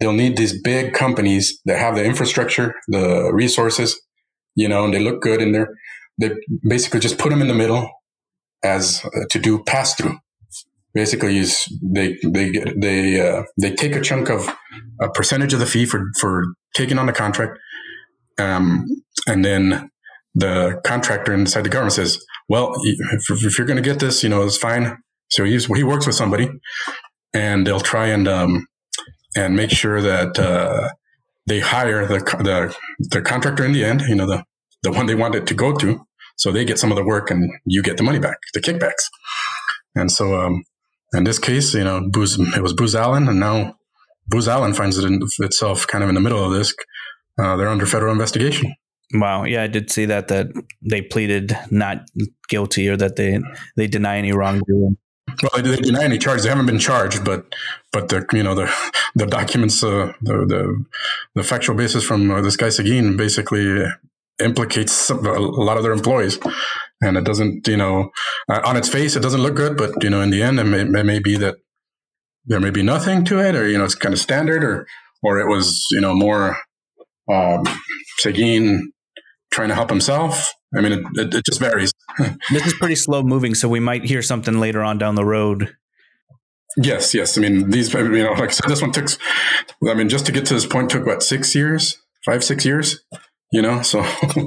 They'll 0.00 0.12
need 0.12 0.36
these 0.36 0.60
big 0.60 0.94
companies 0.94 1.60
that 1.66 1.78
have 1.78 1.94
the 1.94 2.04
infrastructure, 2.04 2.74
the 2.88 3.30
resources, 3.32 4.00
you 4.56 4.66
know, 4.66 4.84
and 4.84 4.94
they 4.94 4.98
look 4.98 5.20
good 5.20 5.40
in 5.40 5.52
there. 5.52 5.68
They 6.18 6.30
basically 6.66 7.00
just 7.00 7.18
put 7.18 7.30
them 7.30 7.42
in 7.42 7.48
the 7.48 7.54
middle 7.54 7.90
as 8.64 9.04
uh, 9.04 9.26
to 9.30 9.38
do 9.38 9.62
pass 9.62 9.94
through 9.94 10.18
basically 10.94 11.38
is 11.38 11.66
they 11.82 12.16
they 12.24 12.50
they 12.76 13.20
uh, 13.20 13.42
they 13.60 13.74
take 13.74 13.94
a 13.96 14.00
chunk 14.00 14.30
of 14.30 14.48
a 15.00 15.10
percentage 15.10 15.52
of 15.52 15.58
the 15.58 15.66
fee 15.66 15.84
for 15.84 16.06
for 16.18 16.44
taking 16.74 16.98
on 16.98 17.06
the 17.06 17.12
contract, 17.12 17.58
um, 18.38 18.86
and 19.26 19.44
then 19.44 19.90
the 20.34 20.80
contractor 20.84 21.32
inside 21.32 21.62
the 21.62 21.68
government 21.68 21.94
says, 21.94 22.24
"Well, 22.48 22.74
if, 22.82 23.44
if 23.44 23.58
you're 23.58 23.66
going 23.66 23.82
to 23.82 23.88
get 23.88 24.00
this, 24.00 24.22
you 24.22 24.28
know, 24.28 24.42
it's 24.42 24.58
fine." 24.58 24.98
So 25.30 25.44
he's 25.44 25.66
he 25.66 25.82
works 25.82 26.06
with 26.06 26.16
somebody, 26.16 26.50
and 27.32 27.66
they'll 27.66 27.80
try 27.80 28.08
and 28.08 28.26
um, 28.26 28.66
and 29.36 29.56
make 29.56 29.70
sure 29.70 30.00
that 30.00 30.38
uh, 30.38 30.90
they 31.46 31.60
hire 31.60 32.06
the 32.06 32.18
the 32.18 32.76
the 32.98 33.22
contractor 33.22 33.64
in 33.64 33.72
the 33.72 33.84
end. 33.84 34.02
You 34.02 34.16
know, 34.16 34.26
the 34.26 34.44
the 34.82 34.92
one 34.92 35.06
they 35.06 35.14
want 35.14 35.34
it 35.34 35.46
to 35.48 35.54
go 35.54 35.76
to. 35.76 36.06
So 36.36 36.50
they 36.50 36.64
get 36.64 36.78
some 36.78 36.90
of 36.90 36.96
the 36.96 37.04
work, 37.04 37.30
and 37.30 37.50
you 37.64 37.82
get 37.82 37.96
the 37.96 38.02
money 38.02 38.18
back, 38.18 38.38
the 38.54 38.60
kickbacks. 38.60 39.04
And 39.94 40.10
so, 40.10 40.40
um, 40.40 40.64
in 41.12 41.22
this 41.22 41.38
case, 41.38 41.74
you 41.74 41.84
know, 41.84 42.08
Booz, 42.10 42.38
it 42.38 42.62
was 42.62 42.72
Booz 42.72 42.96
Allen, 42.96 43.28
and 43.28 43.38
now 43.38 43.76
Booz 44.26 44.48
Allen 44.48 44.74
finds 44.74 44.98
it 44.98 45.04
in 45.04 45.20
itself 45.38 45.86
kind 45.86 46.02
of 46.02 46.08
in 46.08 46.16
the 46.16 46.20
middle 46.20 46.44
of 46.44 46.52
this. 46.52 46.74
Uh, 47.38 47.56
they're 47.56 47.68
under 47.68 47.86
federal 47.86 48.12
investigation. 48.12 48.74
Wow. 49.12 49.44
Yeah, 49.44 49.62
I 49.62 49.66
did 49.66 49.90
see 49.90 50.06
that 50.06 50.28
that 50.28 50.48
they 50.82 51.02
pleaded 51.02 51.56
not 51.70 52.08
guilty 52.48 52.88
or 52.88 52.96
that 52.96 53.16
they 53.16 53.40
they 53.76 53.86
deny 53.86 54.18
any 54.18 54.32
wrongdoing. 54.32 54.96
Well, 55.42 55.62
they, 55.62 55.76
deny 55.76 56.04
any 56.04 56.18
charges. 56.18 56.44
They 56.44 56.50
haven't 56.50 56.66
been 56.66 56.78
charged, 56.78 57.24
but 57.24 57.46
but 57.92 58.08
the 58.08 58.26
you 58.32 58.42
know 58.42 58.54
the 58.54 58.72
the 59.14 59.26
documents, 59.26 59.82
uh, 59.82 60.12
the, 60.20 60.46
the 60.46 60.84
the 61.34 61.42
factual 61.42 61.76
basis 61.76 62.04
from 62.04 62.30
uh, 62.30 62.40
this 62.40 62.56
guy 62.56 62.68
Seguin 62.68 63.16
basically 63.16 63.84
implicates 64.42 64.92
some, 64.92 65.24
a 65.26 65.38
lot 65.38 65.76
of 65.76 65.82
their 65.82 65.92
employees, 65.92 66.38
and 67.00 67.16
it 67.16 67.24
doesn't 67.24 67.66
you 67.66 67.76
know 67.76 68.10
uh, 68.48 68.60
on 68.64 68.76
its 68.76 68.88
face 68.88 69.16
it 69.16 69.20
doesn't 69.22 69.42
look 69.42 69.56
good, 69.56 69.76
but 69.76 70.02
you 70.02 70.10
know 70.10 70.20
in 70.20 70.30
the 70.30 70.42
end 70.42 70.58
it 70.60 70.64
may, 70.64 70.80
it 70.80 71.06
may 71.06 71.18
be 71.18 71.36
that 71.36 71.56
there 72.44 72.60
may 72.60 72.70
be 72.70 72.82
nothing 72.82 73.24
to 73.24 73.40
it, 73.40 73.54
or 73.54 73.68
you 73.68 73.78
know 73.78 73.84
it's 73.84 73.94
kind 73.94 74.12
of 74.12 74.20
standard, 74.20 74.62
or 74.62 74.86
or 75.22 75.38
it 75.40 75.48
was 75.48 75.86
you 75.90 76.00
know 76.00 76.14
more 76.14 76.56
um, 77.28 77.64
Seguin 78.18 78.92
trying 79.52 79.68
to 79.68 79.74
help 79.74 79.90
himself. 79.90 80.54
I 80.76 80.80
mean, 80.80 80.92
it, 80.92 81.04
it, 81.14 81.34
it 81.34 81.44
just 81.44 81.60
varies. 81.60 81.92
this 82.50 82.66
is 82.66 82.74
pretty 82.74 82.96
slow 82.96 83.22
moving, 83.22 83.54
so 83.54 83.68
we 83.68 83.80
might 83.80 84.04
hear 84.04 84.22
something 84.22 84.58
later 84.58 84.82
on 84.82 84.98
down 84.98 85.14
the 85.14 85.24
road. 85.24 85.76
Yes, 86.76 87.14
yes. 87.14 87.38
I 87.38 87.40
mean, 87.40 87.70
these, 87.70 87.92
you 87.94 88.24
know, 88.24 88.32
like 88.32 88.48
I 88.48 88.52
said, 88.52 88.68
this 88.68 88.82
one 88.82 88.90
took, 88.90 89.08
I 89.88 89.94
mean, 89.94 90.08
just 90.08 90.26
to 90.26 90.32
get 90.32 90.46
to 90.46 90.54
this 90.54 90.66
point 90.66 90.90
took 90.90 91.06
what, 91.06 91.22
six 91.22 91.54
years, 91.54 91.96
five, 92.24 92.42
six 92.42 92.64
years, 92.64 93.04
you 93.52 93.62
know? 93.62 93.82
So, 93.82 94.04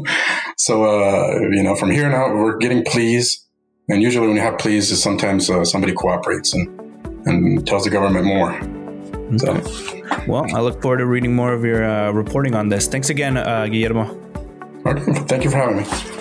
so, 0.57 0.83
uh, 0.83 1.39
you 1.51 1.63
know, 1.63 1.75
from 1.75 1.91
here 1.91 2.05
on 2.05 2.13
out, 2.13 2.35
we're 2.35 2.57
getting 2.57 2.83
pleas. 2.83 3.45
And 3.87 4.01
usually 4.01 4.27
when 4.27 4.35
you 4.35 4.41
have 4.41 4.57
pleas, 4.57 4.91
is 4.91 5.01
sometimes 5.01 5.49
uh, 5.49 5.63
somebody 5.63 5.93
cooperates 5.93 6.53
and, 6.53 6.67
and 7.25 7.65
tells 7.65 7.85
the 7.85 7.89
government 7.89 8.25
more. 8.25 8.76
Okay. 9.33 9.61
So. 9.63 10.23
Well, 10.27 10.45
I 10.55 10.61
look 10.61 10.81
forward 10.81 10.97
to 10.97 11.05
reading 11.05 11.35
more 11.35 11.53
of 11.53 11.63
your 11.63 11.83
uh, 11.83 12.11
reporting 12.11 12.55
on 12.55 12.69
this. 12.69 12.87
Thanks 12.87 13.09
again, 13.09 13.37
uh, 13.37 13.67
Guillermo. 13.67 14.05
Thank 15.27 15.43
you 15.43 15.49
for 15.49 15.57
having 15.57 15.77
me. 15.77 16.16